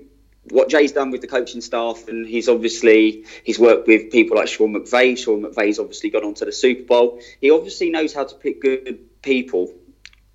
[0.49, 4.47] what Jay's done with the coaching staff, and he's obviously he's worked with people like
[4.47, 5.17] Sean McVay.
[5.17, 7.19] Sean McVay's obviously gone on to the Super Bowl.
[7.41, 9.73] He obviously knows how to pick good people.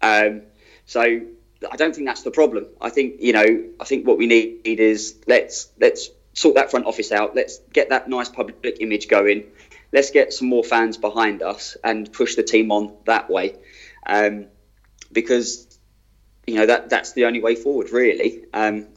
[0.01, 0.43] Um,
[0.87, 2.67] so I don't think that's the problem.
[2.81, 6.87] I think you know I think what we need is let's let's sort that front
[6.87, 7.35] office out.
[7.35, 9.45] Let's get that nice public image going.
[9.93, 13.57] Let's get some more fans behind us and push the team on that way,
[14.07, 14.47] um,
[15.13, 15.79] because
[16.47, 18.45] you know that that's the only way forward, really.
[18.53, 18.89] Um,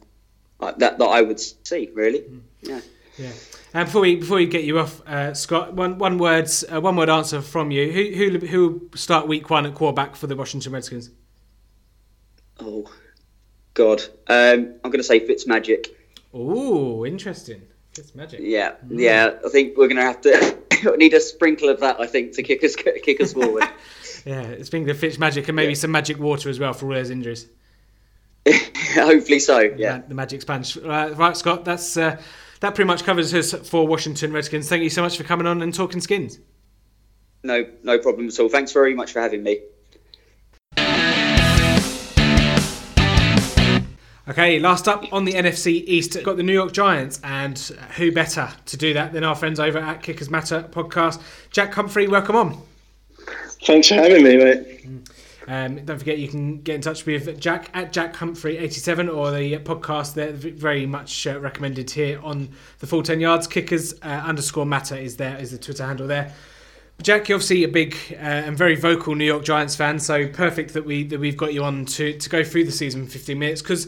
[0.60, 2.20] that that I would see really.
[2.20, 2.40] Mm.
[2.62, 2.80] Yeah.
[3.18, 3.32] Yeah.
[3.72, 6.96] And before we before we get you off, uh, Scott, one one words uh, one
[6.96, 7.90] word answer from you.
[7.90, 11.10] Who who who start week one at quarterback for the Washington Redskins?
[12.58, 12.90] Oh,
[13.74, 15.88] God, um, I'm going to say Fitzmagic.
[16.32, 17.62] Oh, interesting.
[17.92, 18.38] Fitzmagic.
[18.40, 18.98] Yeah, mm.
[18.98, 19.34] yeah.
[19.44, 22.00] I think we're going to have to need a sprinkle of that.
[22.00, 23.64] I think to kick us kick us forward.
[24.24, 25.78] yeah, it's being the Fitzmagic and maybe yeah.
[25.78, 27.46] some magic water as well for all those injuries.
[28.94, 29.60] Hopefully so.
[29.76, 29.98] Yeah.
[29.98, 30.76] The, the Magic Sponge.
[30.78, 31.64] Uh, right, Scott.
[31.64, 32.20] That's uh,
[32.60, 34.68] that pretty much covers us for Washington Redskins.
[34.68, 36.38] Thank you so much for coming on and talking skins.
[37.42, 38.48] No, no problem at all.
[38.48, 39.60] Thanks very much for having me.
[44.28, 47.56] Okay, last up on the NFC East, got the New York Giants, and
[47.96, 51.22] who better to do that than our friends over at Kickers Matter podcast?
[51.52, 52.60] Jack Humphrey, welcome on.
[53.64, 54.84] Thanks for having me, mate.
[54.84, 55.08] Mm.
[55.48, 59.30] Um, don't forget you can get in touch with Jack at Jack Humphrey 87 or
[59.30, 62.48] the podcast that very much uh, recommended here on
[62.80, 63.46] the full 10 yards.
[63.46, 66.34] Kickers uh, underscore matter is there is the Twitter handle there.
[67.02, 70.72] Jack, you're obviously a big uh, and very vocal New York Giants fan, so perfect
[70.72, 73.38] that we that we've got you on to, to go through the season in 15
[73.38, 73.60] minutes.
[73.62, 73.86] Because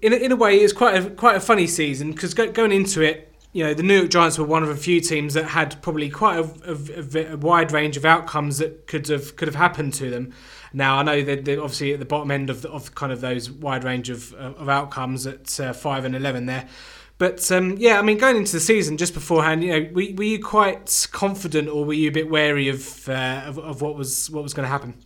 [0.00, 2.12] in a, in a way, it's quite a quite a funny season.
[2.12, 4.76] Because go, going into it, you know, the New York Giants were one of a
[4.76, 9.08] few teams that had probably quite a, a, a wide range of outcomes that could
[9.08, 10.34] have could have happened to them.
[10.74, 13.50] Now I know that they're obviously at the bottom end of, of kind of those
[13.50, 16.68] wide range of, of outcomes at uh, five and eleven there.
[17.16, 20.24] But um, yeah, I mean, going into the season just beforehand, you know, were, were
[20.24, 24.28] you quite confident, or were you a bit wary of uh, of, of, what was
[24.28, 25.02] what was going to happen?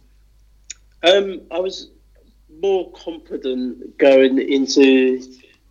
[1.05, 1.93] Um, I was
[2.61, 5.23] more confident going into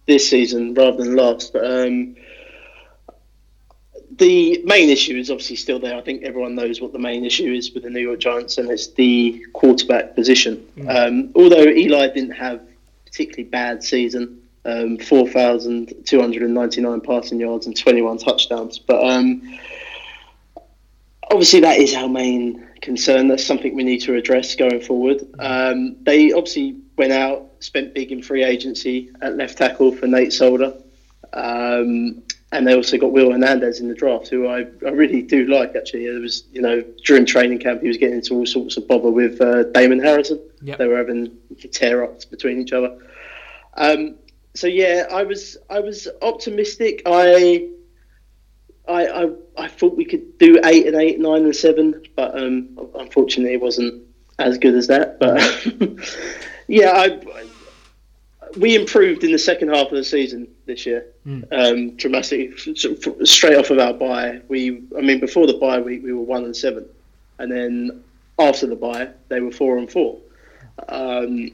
[0.05, 1.53] this season rather than last.
[1.57, 2.15] Um,
[4.19, 5.95] the main issue is obviously still there.
[5.95, 8.69] I think everyone knows what the main issue is with the New York Giants, and
[8.69, 10.65] it's the quarterback position.
[10.77, 10.95] Mm.
[10.95, 12.61] Um, although Eli didn't have
[13.05, 18.79] particularly bad season um, 4,299 passing yards and 21 touchdowns.
[18.79, 19.57] But um,
[21.31, 23.27] obviously, that is our main concern.
[23.27, 25.25] That's something we need to address going forward.
[25.39, 30.33] Um, they obviously went out, spent big in free agency at left tackle for Nate
[30.33, 30.73] Solder.
[31.33, 35.45] Um, and they also got Will Hernandez in the draft, who I, I really do
[35.45, 35.75] like.
[35.75, 38.87] Actually, it was you know during training camp he was getting into all sorts of
[38.87, 40.41] bother with uh, Damon Harrison.
[40.61, 40.77] Yep.
[40.77, 41.37] They were having
[41.71, 42.97] tear ups between each other.
[43.75, 44.15] Um,
[44.55, 47.03] so yeah, I was I was optimistic.
[47.05, 47.69] I
[48.87, 52.89] I, I, I thought we could do eight and eight, nine and seven, but um,
[52.95, 54.03] unfortunately it wasn't
[54.39, 55.19] as good as that.
[55.19, 55.39] But
[56.67, 57.19] yeah, I,
[58.57, 61.45] we improved in the second half of the season this year, mm.
[61.51, 62.53] um, dramatically.
[63.25, 66.45] Straight off of our bye, we I mean before the bye week we were one
[66.45, 66.87] and seven,
[67.37, 68.03] and then
[68.37, 70.19] after the bye they were four and four.
[70.87, 71.51] Um,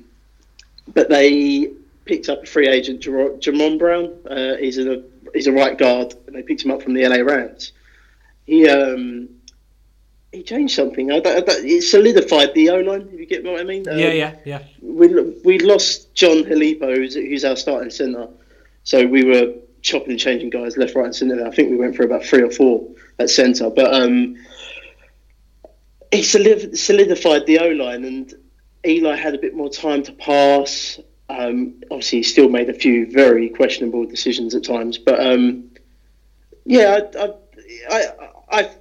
[0.94, 1.72] but they
[2.06, 4.14] picked up a free agent, Jamon Brown.
[4.30, 5.04] Uh, he's a
[5.34, 7.72] he's a right guard, and they picked him up from the LA Rams.
[8.46, 9.30] He um,
[10.36, 11.12] he changed something.
[11.12, 13.10] I, I, it solidified the O line.
[13.12, 13.88] If you get what I mean.
[13.90, 14.64] Um, yeah, yeah, yeah.
[14.82, 15.08] We
[15.44, 18.28] we lost Jon Halapio, who's, who's our starting centre.
[18.86, 21.46] So we were chopping and changing guys left, right, and centre.
[21.46, 22.88] I think we went for about three or four
[23.20, 24.38] at centre, but um,
[26.22, 28.34] solidified the O line, and
[28.86, 31.00] Eli had a bit more time to pass.
[31.30, 35.72] Um, obviously, he still made a few very questionable decisions at times, but um,
[36.64, 37.34] yeah, I,
[37.90, 38.12] I,
[38.52, 38.72] I,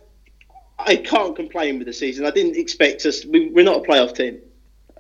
[0.78, 2.26] I, can't complain with the season.
[2.26, 3.24] I didn't expect us.
[3.24, 4.40] We, are not a playoff team,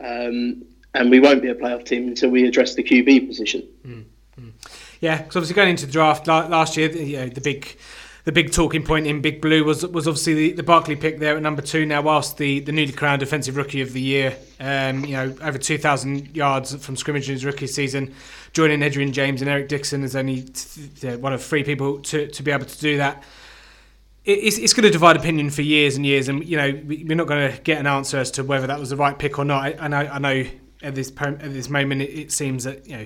[0.00, 3.68] um, and we won't be a playoff team until we address the QB position.
[3.86, 4.00] Mm-hmm.
[5.00, 7.76] Yeah, because obviously going into the draft last year, you know, the big
[8.24, 11.36] the big talking point in Big Blue was was obviously the, the Barkley pick there
[11.36, 11.84] at number two.
[11.84, 15.58] Now, whilst the, the newly crowned Defensive Rookie of the Year, um, you know, over
[15.58, 18.14] 2,000 yards from scrimmage in his rookie season,
[18.54, 20.46] joining Edgerrin James and Eric Dickerson as only
[21.18, 23.22] one of three people to, to be able to do that.
[24.24, 27.26] It's, it's going to divide opinion for years and years, and you know we're not
[27.26, 29.78] going to get an answer as to whether that was the right pick or not.
[29.78, 30.46] I, know, I know
[30.82, 33.04] at this at this moment it seems that you know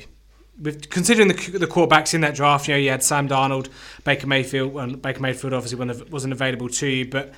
[0.61, 3.69] with considering the, the quarterbacks in that draft, you know, you had Sam Darnold,
[4.05, 4.73] Baker Mayfield.
[4.73, 5.79] Well, Baker Mayfield obviously
[6.11, 7.33] wasn't available to you, but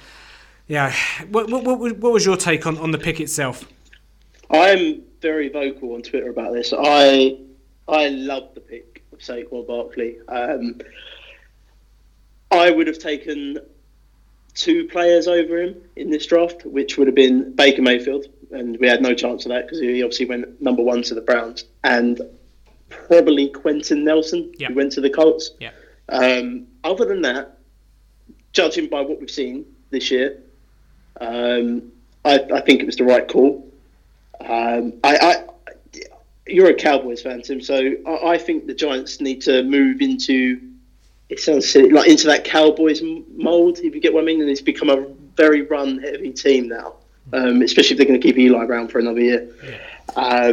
[0.67, 0.95] yeah,
[1.31, 3.65] what, what, what, what was your take on, on the pick itself?
[4.51, 6.73] I'm very vocal on Twitter about this.
[6.77, 7.39] I
[7.89, 10.19] I love the pick of Saquon Barkley.
[10.29, 10.81] Um,
[12.51, 13.59] I would have taken
[14.55, 18.89] two players over him in this draft, which would have been Baker Mayfield, and we
[18.89, 22.21] had no chance of that because he obviously went number one to the Browns, and
[22.91, 25.53] probably Quenton Nelson, who went to the Colts.
[25.59, 25.71] Yeah.
[26.09, 27.59] Um, other than that,
[28.53, 30.43] judging by what we've seen this year,
[31.21, 31.91] um,
[32.25, 33.67] I, I, think it was the right call.
[34.41, 35.45] Um, I, I,
[36.47, 40.61] you're a Cowboys fan, Tim, so I, I, think the Giants need to move into.
[41.29, 43.01] It sounds silly, like into that Cowboys
[43.37, 46.95] mold, if you get what I mean, and it's become a very run-heavy team now,
[47.33, 49.49] um, especially if they're going to keep Eli around for another year.
[49.63, 50.53] Yeah.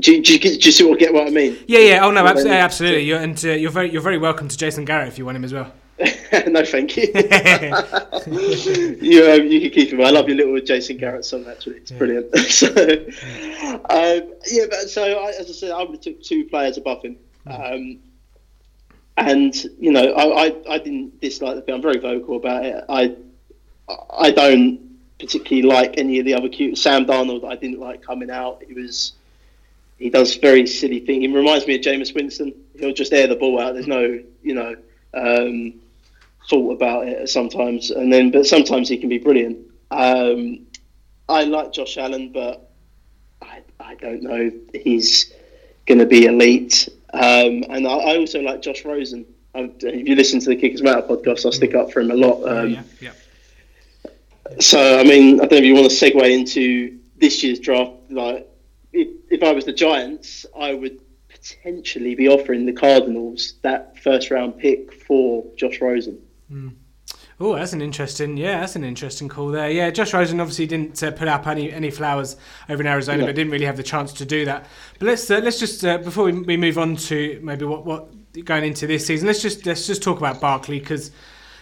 [0.00, 1.58] Do, do, do, you see what get what I mean?
[1.66, 2.04] Yeah, yeah.
[2.04, 3.02] Oh no, absolutely, absolutely.
[3.02, 5.44] You're, and uh, you're very you're very welcome to Jason Garrett if you want him
[5.44, 5.72] as well.
[6.46, 7.08] no, thank you.
[9.02, 10.00] you, um, you can keep him.
[10.00, 11.46] I love your little Jason Garrett song.
[11.48, 11.98] Actually, it's yeah.
[11.98, 12.36] brilliant.
[12.48, 16.78] so, um, yeah, but so I, as I said, I would have took two players
[16.78, 17.16] above him.
[17.44, 17.52] Hmm.
[17.52, 17.98] Um,
[19.16, 21.76] and you know, I, I, I didn't dislike the film.
[21.76, 22.84] I'm very vocal about it.
[22.88, 23.16] I
[24.16, 24.80] I don't
[25.18, 27.44] particularly like any of the other cute Sam Darnold.
[27.44, 28.62] I didn't like coming out.
[28.64, 29.14] He was
[29.98, 31.22] he does very silly things.
[31.22, 32.54] He reminds me of Jameis Winston.
[32.78, 33.74] He'll just air the ball out.
[33.74, 34.76] There's no, you know,
[35.14, 35.74] um,
[36.48, 37.90] thought about it sometimes.
[37.90, 39.58] And then, but sometimes he can be brilliant.
[39.90, 40.66] Um,
[41.28, 42.70] I like Josh Allen, but
[43.42, 44.50] I, I don't know.
[44.72, 45.32] He's
[45.86, 46.88] going to be elite.
[47.12, 49.26] Um, and I, I, also like Josh Rosen.
[49.54, 52.14] I, if you listen to the Kickers Matter podcast, I stick up for him a
[52.14, 52.46] lot.
[52.48, 53.12] Um, yeah, yeah.
[54.60, 57.92] So I mean, I don't know if you want to segue into this year's draft.
[58.10, 58.47] Like,
[58.98, 64.30] if, if I was the Giants, I would potentially be offering the Cardinals that first
[64.30, 66.18] round pick for Josh Rosen.
[66.50, 66.74] Mm.
[67.40, 68.36] Oh, that's an interesting.
[68.36, 69.70] Yeah, that's an interesting call there.
[69.70, 72.36] Yeah, Josh Rosen obviously didn't uh, put up any any flowers
[72.68, 74.66] over in Arizona, but didn't really have the chance to do that.
[74.98, 78.08] But let's uh, let's just uh, before we, we move on to maybe what what
[78.44, 81.12] going into this season, let's just let's just talk about Barkley because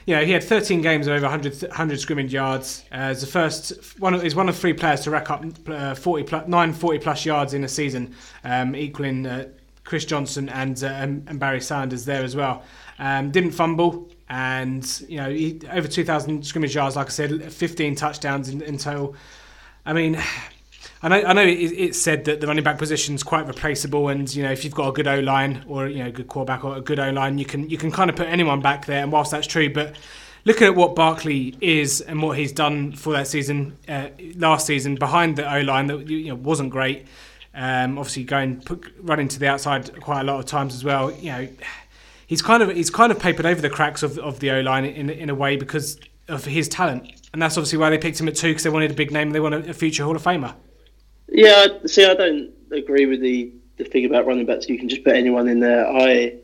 [0.07, 2.84] you know, he had 13 games of over 100, 100 scrimmage yards.
[2.92, 6.48] Uh, the first one, he's one of three players to rack up uh, 40 plus,
[6.48, 9.48] 9 40 plus yards in a season, um, equaling uh,
[9.82, 12.62] Chris Johnson and, uh, and Barry Sanders there as well.
[13.00, 17.96] Um, didn't fumble, and you know, he, over 2,000 scrimmage yards, like I said, 15
[17.96, 19.16] touchdowns in, in total.
[19.84, 20.22] I mean.
[21.03, 24.32] I know, I know it's said that the running back position is quite replaceable, and
[24.34, 26.64] you know if you've got a good O line or you know a good quarterback
[26.64, 29.03] or a good O line, you can you can kind of put anyone back there.
[29.03, 29.94] And whilst that's true, but
[30.47, 34.94] looking at what Barkley is and what he's done for that season, uh, last season
[34.94, 37.07] behind the O line that you know wasn't great.
[37.55, 41.12] Um, obviously, going put, running to the outside quite a lot of times as well.
[41.12, 41.49] You know,
[42.26, 44.86] he's kind of he's kind of papered over the cracks of, of the O line
[44.86, 48.28] in in a way because of his talent, and that's obviously why they picked him
[48.28, 50.16] at two because they wanted a big name and they want a, a future Hall
[50.16, 50.55] of Famer.
[51.28, 54.68] Yeah, see, I don't agree with the, the thing about running backs.
[54.68, 55.86] You can just put anyone in there.
[55.86, 56.34] I,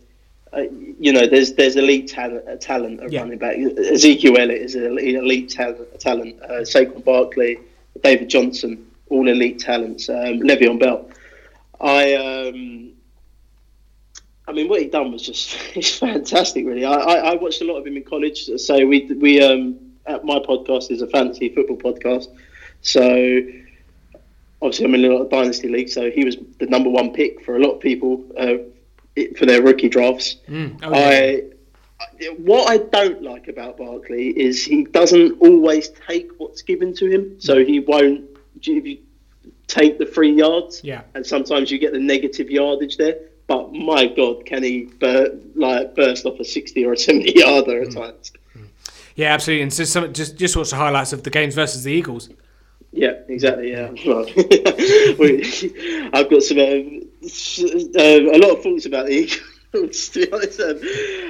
[0.53, 0.69] I
[0.99, 3.21] you know, there's there's elite talent, talent at yeah.
[3.21, 3.57] running back.
[3.59, 6.01] Ezekiel Elliott is an elite talent.
[6.01, 6.41] talent.
[6.43, 7.59] Uh, Saquon Barkley,
[8.03, 10.09] David Johnson, all elite talents.
[10.09, 11.09] Um, Le'Veon Bell.
[11.81, 12.93] I, um,
[14.47, 16.67] I mean, what he done was just it's fantastic.
[16.67, 18.49] Really, I, I, I, watched a lot of him in college.
[18.57, 22.27] So we we um, at my podcast is a fantasy football podcast.
[22.83, 23.05] So
[24.63, 27.45] obviously I'm in a lot of dynasty leagues, so he was the number one pick
[27.45, 28.55] for a lot of people uh,
[29.37, 30.37] for their rookie drafts.
[30.49, 31.43] Mm, okay.
[31.43, 31.53] I
[32.39, 37.41] what I don't like about Barkley is he doesn't always take what's given to him,
[37.41, 38.25] so he won't
[39.67, 40.83] take the free yards.
[40.83, 43.19] Yeah, and sometimes you get the negative yardage there.
[43.47, 47.83] But my God, can he bur- like burst off a sixty or a seventy yarder
[47.83, 47.95] at mm.
[47.95, 48.33] times?
[49.15, 49.63] Yeah, absolutely.
[49.63, 52.31] And so some, just just watch the highlights of the games versus the Eagles.
[52.93, 53.71] Yeah, exactly.
[53.71, 53.89] Yeah,
[56.13, 57.03] I've got some um,
[57.97, 59.41] uh, a lot of thoughts about the Eagles.
[60.11, 60.79] to be honest, um,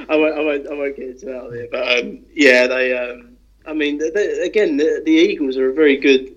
[0.08, 1.68] I won't, I won't, I won't get into that there.
[1.70, 2.96] But um, yeah, they.
[2.96, 6.34] Um, I mean, they, again, the, the, Eagles are a very good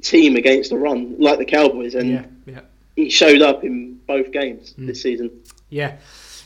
[0.00, 2.60] team against the run, like the Cowboys, and yeah, yeah.
[2.96, 4.86] he showed up in both games mm.
[4.86, 5.30] this season.
[5.68, 5.98] Yeah.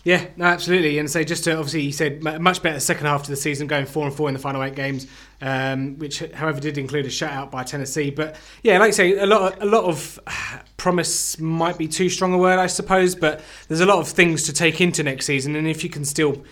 [0.03, 0.99] Yeah, no, absolutely.
[0.99, 3.85] And so just to obviously, he said much better second half of the season, going
[3.85, 5.07] four and four in the final eight games,
[5.43, 8.11] um, which, however, did include a shutout by Tennessee.
[8.11, 10.19] But yeah, like I say, a lot, of, a lot of
[10.79, 13.15] promise might be too strong a word, I suppose.
[13.15, 16.05] But there's a lot of things to take into next season, and if you can
[16.05, 16.45] still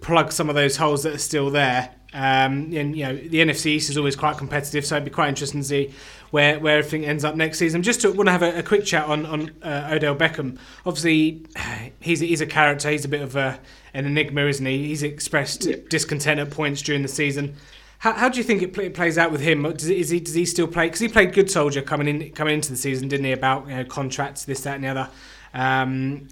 [0.00, 3.66] plug some of those holes that are still there, um, and you know the NFC
[3.66, 5.94] East is always quite competitive, so it'd be quite interesting to see
[6.30, 7.82] where, where everything ends up next season.
[7.82, 10.58] Just to want to have a, a quick chat on on uh, Odell Beckham.
[10.86, 11.44] Obviously,
[12.00, 12.90] he's he's a character.
[12.90, 13.60] He's a bit of a,
[13.94, 14.88] an enigma, isn't he?
[14.88, 15.76] He's expressed yeah.
[15.88, 17.56] discontent at points during the season.
[17.98, 19.62] How, how do you think it play, plays out with him?
[19.62, 20.86] Does, is he does he still play?
[20.86, 23.32] Because he played good soldier coming in coming into the season, didn't he?
[23.32, 25.10] About you know, contracts, this, that, and the other.
[25.52, 26.28] Um,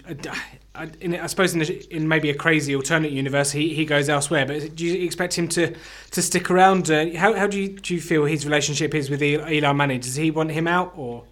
[0.79, 1.61] I, in, I suppose in,
[1.91, 4.45] in, maybe a crazy alternate universe, he, he goes elsewhere.
[4.45, 5.75] But do you expect him to,
[6.11, 6.89] to stick around?
[6.89, 9.99] Uh, how how do you do you feel his relationship is with Eli Manning?
[9.99, 11.25] Does he want him out or?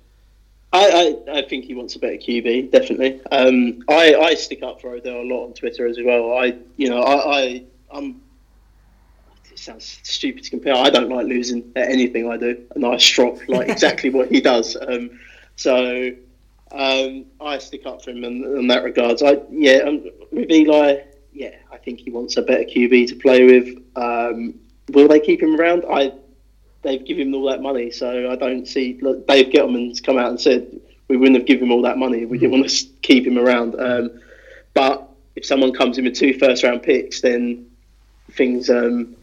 [0.74, 3.22] I, I, I think he wants a better QB, definitely.
[3.32, 6.38] Um, I, I stick up for Odell a lot on Twitter as well.
[6.38, 8.22] I you know I, I I'm
[9.50, 10.76] it sounds stupid to compare.
[10.76, 14.41] I don't like losing at anything I do, and I strop like exactly what he
[14.41, 14.76] does.
[14.76, 15.20] Um,
[15.56, 16.12] so
[16.72, 19.24] um, I stick up for him in, in that regards.
[19.24, 21.01] I yeah, um, with Eli,
[21.32, 23.78] yeah, I think he wants a better QB to play with.
[23.95, 24.55] Um,
[24.89, 25.86] will they keep him around?
[25.89, 26.13] I
[26.82, 28.97] they've given him all that money, so I don't see.
[29.01, 32.24] Look, Dave Gettleman's come out and said we wouldn't have given him all that money.
[32.24, 33.80] If we didn't want to keep him around.
[33.80, 34.20] Um,
[34.74, 37.65] but if someone comes in with two first round picks, then
[38.32, 39.15] things um,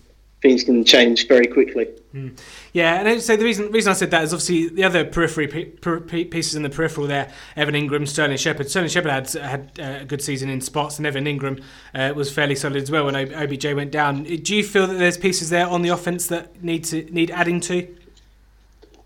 [0.43, 1.89] things can change very quickly.
[2.15, 2.39] Mm.
[2.75, 6.57] Yeah, and so the reason reason I said that is obviously the other periphery pieces
[6.57, 7.33] in the peripheral there.
[7.55, 8.69] Evan Engram, Sterling Shepard.
[8.69, 11.63] Sterling Shepard had had uh, a good season in spots, and Evan Engram
[11.95, 14.25] uh, was fairly solid as well when OBJ went down.
[14.25, 17.61] Do you feel that there's pieces there on the offense that need to need adding
[17.61, 17.87] to?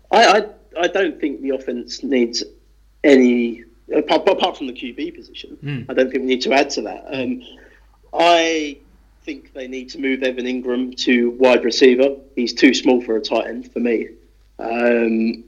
[0.09, 0.45] I I,
[0.81, 2.43] I don't think the offense needs
[3.03, 5.59] any apart, apart from the QB position.
[5.63, 5.85] Mm.
[5.87, 7.05] I don't think we need to add to that.
[7.07, 7.43] Um,
[8.13, 8.79] I
[9.23, 12.15] think they need to move Evan Engram to wide receiver.
[12.35, 14.09] He's too small for a tight end for me.
[14.57, 15.43] Um,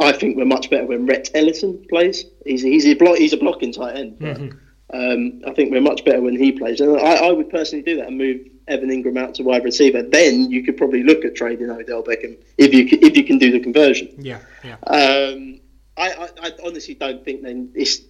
[0.00, 2.24] I think we're much better when Rhett Ellison plays.
[2.44, 4.18] He's he's a block, he's a blocking tight end.
[4.18, 4.52] But, mm-hmm.
[4.92, 6.80] um, I think we're much better when he plays.
[6.80, 10.02] And I, I, would personally do that and move Evan Engram out to wide receiver,
[10.02, 13.38] then you could probably look at trading Odell Beckham if you can, if you can
[13.38, 14.14] do the conversion.
[14.18, 14.76] Yeah, yeah.
[14.86, 15.60] Um,
[15.96, 18.00] I, I, I honestly don't think then it's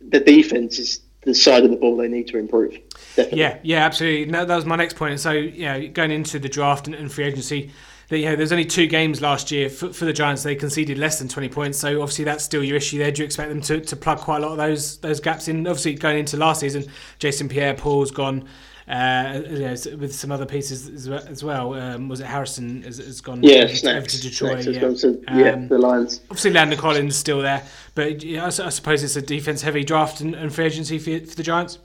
[0.00, 2.78] the defense is the side of the ball they need to improve.
[3.16, 3.40] Definitely.
[3.40, 4.30] Yeah, yeah, absolutely.
[4.30, 5.12] No, that was my next point.
[5.12, 7.72] And so, yeah, going into the draft and, and free agency,
[8.08, 10.42] that, you know, there's only two games last year for, for, the Giants.
[10.42, 11.78] They conceded less than 20 points.
[11.78, 13.10] So obviously that's still your issue there.
[13.10, 15.66] Do you expect them to, to plug quite a lot of those those gaps in?
[15.66, 16.86] Obviously going into last season,
[17.18, 18.48] Jason Pierre-Paul's gone.
[18.88, 21.74] Uh, you know, with some other pieces as well.
[21.74, 24.66] Um, was it Harrison has, has gone yeah, over, Snacks, over to Detroit?
[24.66, 24.80] Yeah.
[24.80, 26.22] To, yeah, um, the Lions.
[26.30, 27.62] Obviously, Landon Collins still there,
[27.94, 31.42] but I, I suppose it's a defense-heavy draft and, and, free agency for, for the
[31.42, 31.80] Giants.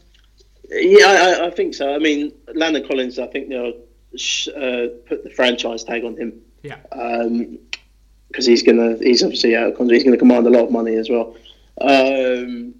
[0.69, 1.93] Yeah, I, I, think so.
[1.93, 3.73] I mean, Landon Collins, I think they'll
[4.55, 6.39] uh, put the franchise tag on him.
[6.61, 6.77] Yeah.
[6.83, 9.95] Because um, he's gonna, he's obviously out of contract.
[9.95, 11.35] He's going to command a lot of money as well.
[11.81, 12.75] Um,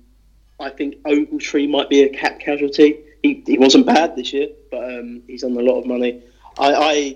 [0.61, 4.83] I think Ogletree might be a cap casualty he, he wasn't bad this year, but
[4.83, 6.15] um, he's on a lot of money.
[6.59, 7.15] I,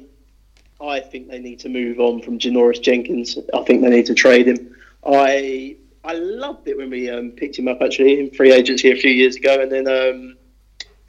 [0.82, 3.38] I, I think they need to move on from Janoris Jenkins.
[3.54, 4.76] I think they need to trade him.
[5.06, 8.96] I I loved it when we um, picked him up actually in free agency a
[8.96, 10.38] few years ago, and then um,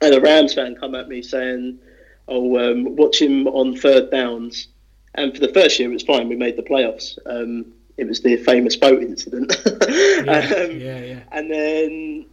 [0.01, 1.79] and a Rams fan come at me saying,
[2.27, 4.67] "Oh, um, watch him on third downs."
[5.15, 6.29] And for the first year, it was fine.
[6.29, 7.17] We made the playoffs.
[7.25, 9.55] Um, it was the famous boat incident.
[9.65, 11.23] yeah, um, yeah, yeah.
[11.31, 12.25] And then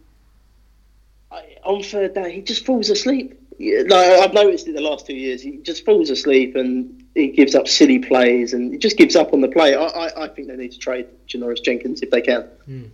[1.63, 3.39] on third down, he just falls asleep.
[3.59, 7.55] Like I've noticed it the last two years, he just falls asleep and he gives
[7.55, 9.75] up silly plays and he just gives up on the play.
[9.75, 12.47] I, I, I think they need to trade Janoris Jenkins if they can.
[12.69, 12.89] Mm.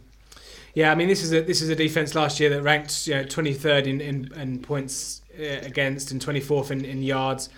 [0.73, 3.15] Yeah, I mean this is a this is a defense last year that ranked you
[3.15, 7.49] know, 23rd in, in, in points uh, against and 24th in, in yards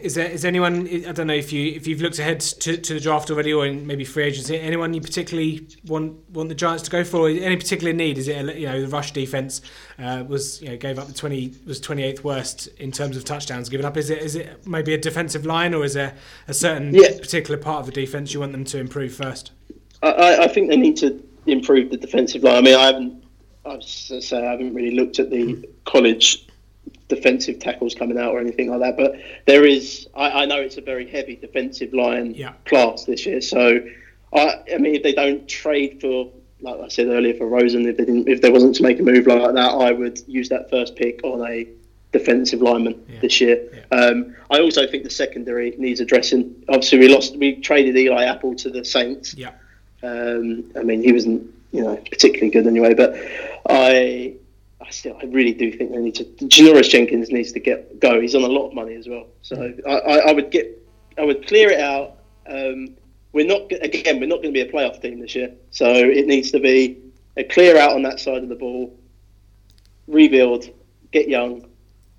[0.00, 2.94] is there is anyone I don't know if you if you've looked ahead to, to
[2.94, 6.82] the draft already or in maybe free agency anyone you particularly want want the Giants
[6.84, 7.28] to go for?
[7.28, 8.18] Any particular need?
[8.18, 9.62] Is it a, you know the rush defense
[9.98, 13.68] uh, was you know gave up the 20 was 28th worst in terms of touchdowns
[13.68, 13.96] given up?
[13.96, 16.14] Is it is it maybe a defensive line or is there
[16.48, 17.18] a certain yeah.
[17.18, 19.52] particular part of the defense you want them to improve first?
[20.02, 22.56] I, I think they need to improve the defensive line.
[22.56, 23.24] I mean I haven't
[23.64, 26.45] I say I haven't really looked at the college
[27.08, 28.96] defensive tackles coming out or anything like that.
[28.96, 32.52] But there is, I, I know it's a very heavy defensive line yeah.
[32.64, 33.40] class this year.
[33.40, 33.80] So,
[34.32, 36.30] I, I mean, if they don't trade for,
[36.60, 39.02] like I said earlier, for Rosen, if they didn't, if there wasn't to make a
[39.02, 41.68] move like that, I would use that first pick on a
[42.12, 43.20] defensive lineman yeah.
[43.20, 43.84] this year.
[43.92, 43.98] Yeah.
[43.98, 46.64] Um, I also think the secondary needs addressing.
[46.68, 49.34] Obviously, we lost, we traded Eli Apple to the Saints.
[49.34, 49.50] Yeah.
[50.02, 53.16] Um, I mean, he wasn't, you know, particularly good anyway, but
[53.68, 54.34] I
[54.80, 56.24] I still, I really do think they need to.
[56.24, 58.20] Janoris Jenkins needs to get go.
[58.20, 60.82] He's on a lot of money as well, so I, I, I would get,
[61.16, 62.18] I would clear it out.
[62.48, 62.94] Um,
[63.32, 66.26] we're not again, we're not going to be a playoff team this year, so it
[66.26, 66.98] needs to be
[67.36, 68.94] a clear out on that side of the ball,
[70.06, 70.68] rebuild,
[71.10, 71.66] get young,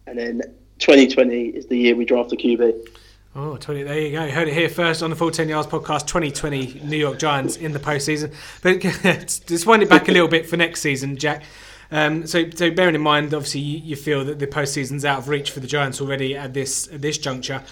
[0.07, 0.41] and then
[0.79, 2.87] 2020 is the year we draft a QB.
[3.35, 4.27] Oh, 20, there you go.
[4.31, 7.71] Heard it here first on the Full 10 Yards podcast 2020 New York Giants in
[7.71, 8.33] the postseason.
[8.63, 8.81] But
[9.45, 11.43] just wind it back a little bit for next season, Jack.
[11.91, 15.29] Um, so, so bearing in mind, obviously, you, you, feel that the postseason's out of
[15.29, 17.63] reach for the Giants already at this at this juncture.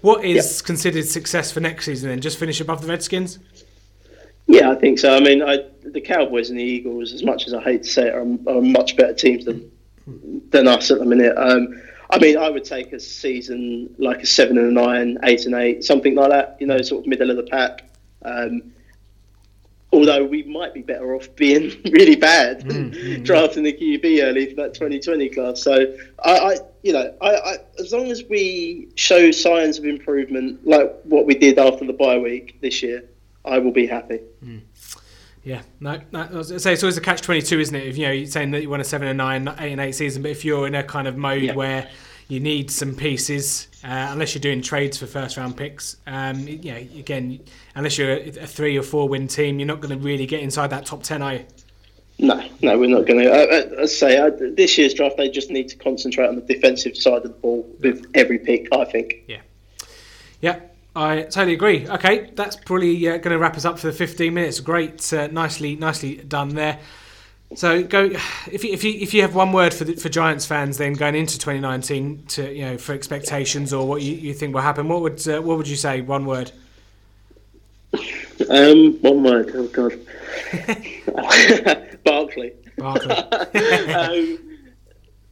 [0.00, 0.66] What is yep.
[0.66, 2.08] considered success for next season?
[2.08, 3.38] Then just finish above the Redskins.
[4.46, 5.16] Yeah, I think so.
[5.16, 8.08] I mean, I, the Cowboys and the Eagles, as much as I hate to say
[8.08, 9.70] it, are, are much better teams than
[10.50, 11.34] than us at the minute.
[11.36, 11.80] Um,
[12.10, 15.54] I mean, I would take a season like a seven and a nine, eight and
[15.54, 16.58] eight, something like that.
[16.60, 17.82] You know, sort of middle of the pack.
[18.22, 18.73] Um,
[19.94, 24.46] although we might be better off being really bad mm, mm, drafting the QB early
[24.50, 25.62] for that 2020 class.
[25.62, 30.66] So I, I you know, I, I, as long as we show signs of improvement,
[30.66, 33.04] like what we did after the bye week this year,
[33.44, 34.20] I will be happy.
[34.44, 34.60] Mm.
[35.44, 37.86] Yeah, no, no say it's always a catch twenty two, isn't it?
[37.86, 39.92] If you know you're saying that you want a seven and nine, eight and eight
[39.92, 41.54] season, but if you're in a kind of mode yeah.
[41.54, 41.90] where
[42.28, 45.96] you need some pieces, uh, unless you're doing trades for first round picks.
[46.06, 47.40] Um, you know, again,
[47.74, 50.40] unless you're a, a three or four win team, you're not going to really get
[50.40, 51.44] inside that top ten, are you?
[52.18, 53.30] No, no, we're not going to.
[53.30, 56.96] Uh, I say uh, this year's draft, they just need to concentrate on the defensive
[56.96, 58.68] side of the ball with every pick.
[58.72, 59.24] I think.
[59.26, 59.40] Yeah.
[60.40, 60.60] Yeah.
[60.96, 61.88] I totally agree.
[61.88, 64.60] Okay, that's probably uh, going to wrap us up for the 15 minutes.
[64.60, 66.78] Great, uh, nicely, nicely done there.
[67.54, 68.10] So go
[68.50, 70.94] if you, if you if you have one word for the, for Giants fans then
[70.94, 74.88] going into 2019 to you know for expectations or what you, you think will happen
[74.88, 76.50] what would uh, what would you say one word?
[78.50, 79.52] Um, one word.
[79.54, 79.92] Oh God,
[82.04, 82.52] Barkley.
[82.76, 83.10] Barkley.
[83.94, 84.38] um,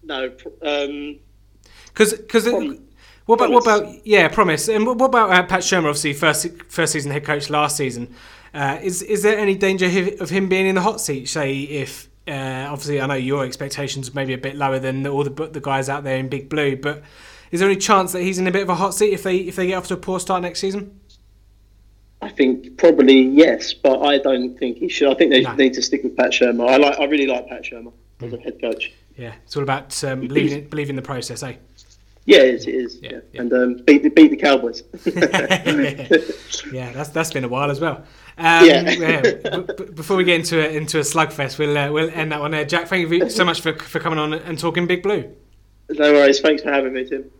[0.04, 0.28] no.
[0.28, 2.48] Because um, because.
[3.26, 6.92] What about what about yeah promise and what about uh, Pat Shurmur obviously first first
[6.92, 8.12] season head coach last season
[8.52, 9.86] uh, is is there any danger
[10.20, 14.14] of him being in the hot seat say if Uh, obviously, I know your expectations
[14.14, 16.76] may be a bit lower than all the the guys out there in Big Blue,
[16.76, 17.02] but
[17.50, 19.38] is there any chance that he's in a bit of a hot seat if they
[19.38, 21.00] if they get off to a poor start next season?
[22.22, 25.10] I think probably yes, but I don't think he should.
[25.10, 25.54] I think they no.
[25.56, 26.68] need to stick with Pat Shurmur.
[26.68, 28.26] I like, I really like Pat Shurmur mm.
[28.26, 28.92] as a head coach.
[29.16, 31.56] Yeah, it's all about um, believing, believing the process, eh?
[32.24, 32.66] Yeah, it is.
[32.66, 32.98] It is.
[33.02, 33.18] Yeah, yeah.
[33.32, 33.40] yeah.
[33.40, 34.84] and um, beat the beat the Cowboys.
[36.72, 38.04] yeah, that's that's been a while as well.
[38.38, 39.60] Um, yeah.
[39.76, 42.50] B- before we get into a, into a slugfest, we'll uh, we'll end that one
[42.52, 42.64] there.
[42.64, 45.34] Jack, thank you so much for for coming on and talking Big Blue.
[45.90, 46.40] No worries.
[46.40, 47.30] Thanks for having me, Tim.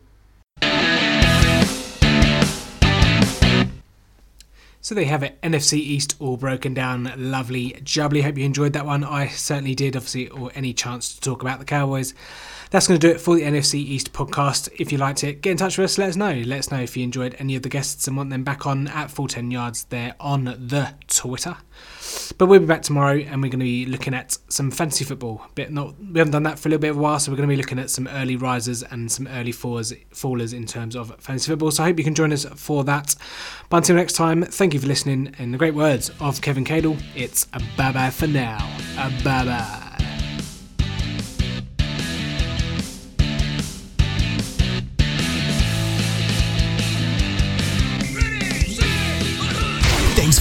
[4.84, 8.20] So they have it, NFC East all broken down, lovely, jubbly.
[8.20, 9.04] Hope you enjoyed that one.
[9.04, 12.14] I certainly did, obviously, or any chance to talk about the Cowboys.
[12.72, 14.70] That's going to do it for the NFC East podcast.
[14.80, 15.98] If you liked it, get in touch with us.
[15.98, 16.32] Let us know.
[16.32, 18.88] Let us know if you enjoyed any of the guests and want them back on
[18.88, 21.58] at full 10 yards there on the Twitter.
[22.38, 25.46] But we'll be back tomorrow and we're going to be looking at some fantasy football.
[25.54, 27.36] Bit not we haven't done that for a little bit of a while, so we're
[27.36, 30.96] going to be looking at some early risers and some early fallers, fallers in terms
[30.96, 31.72] of fantasy football.
[31.72, 33.14] So I hope you can join us for that.
[33.68, 35.34] But until next time, thank you for listening.
[35.38, 38.66] In the great words of Kevin Cadle, it's a bye bye for now.
[38.96, 40.21] A bye bye.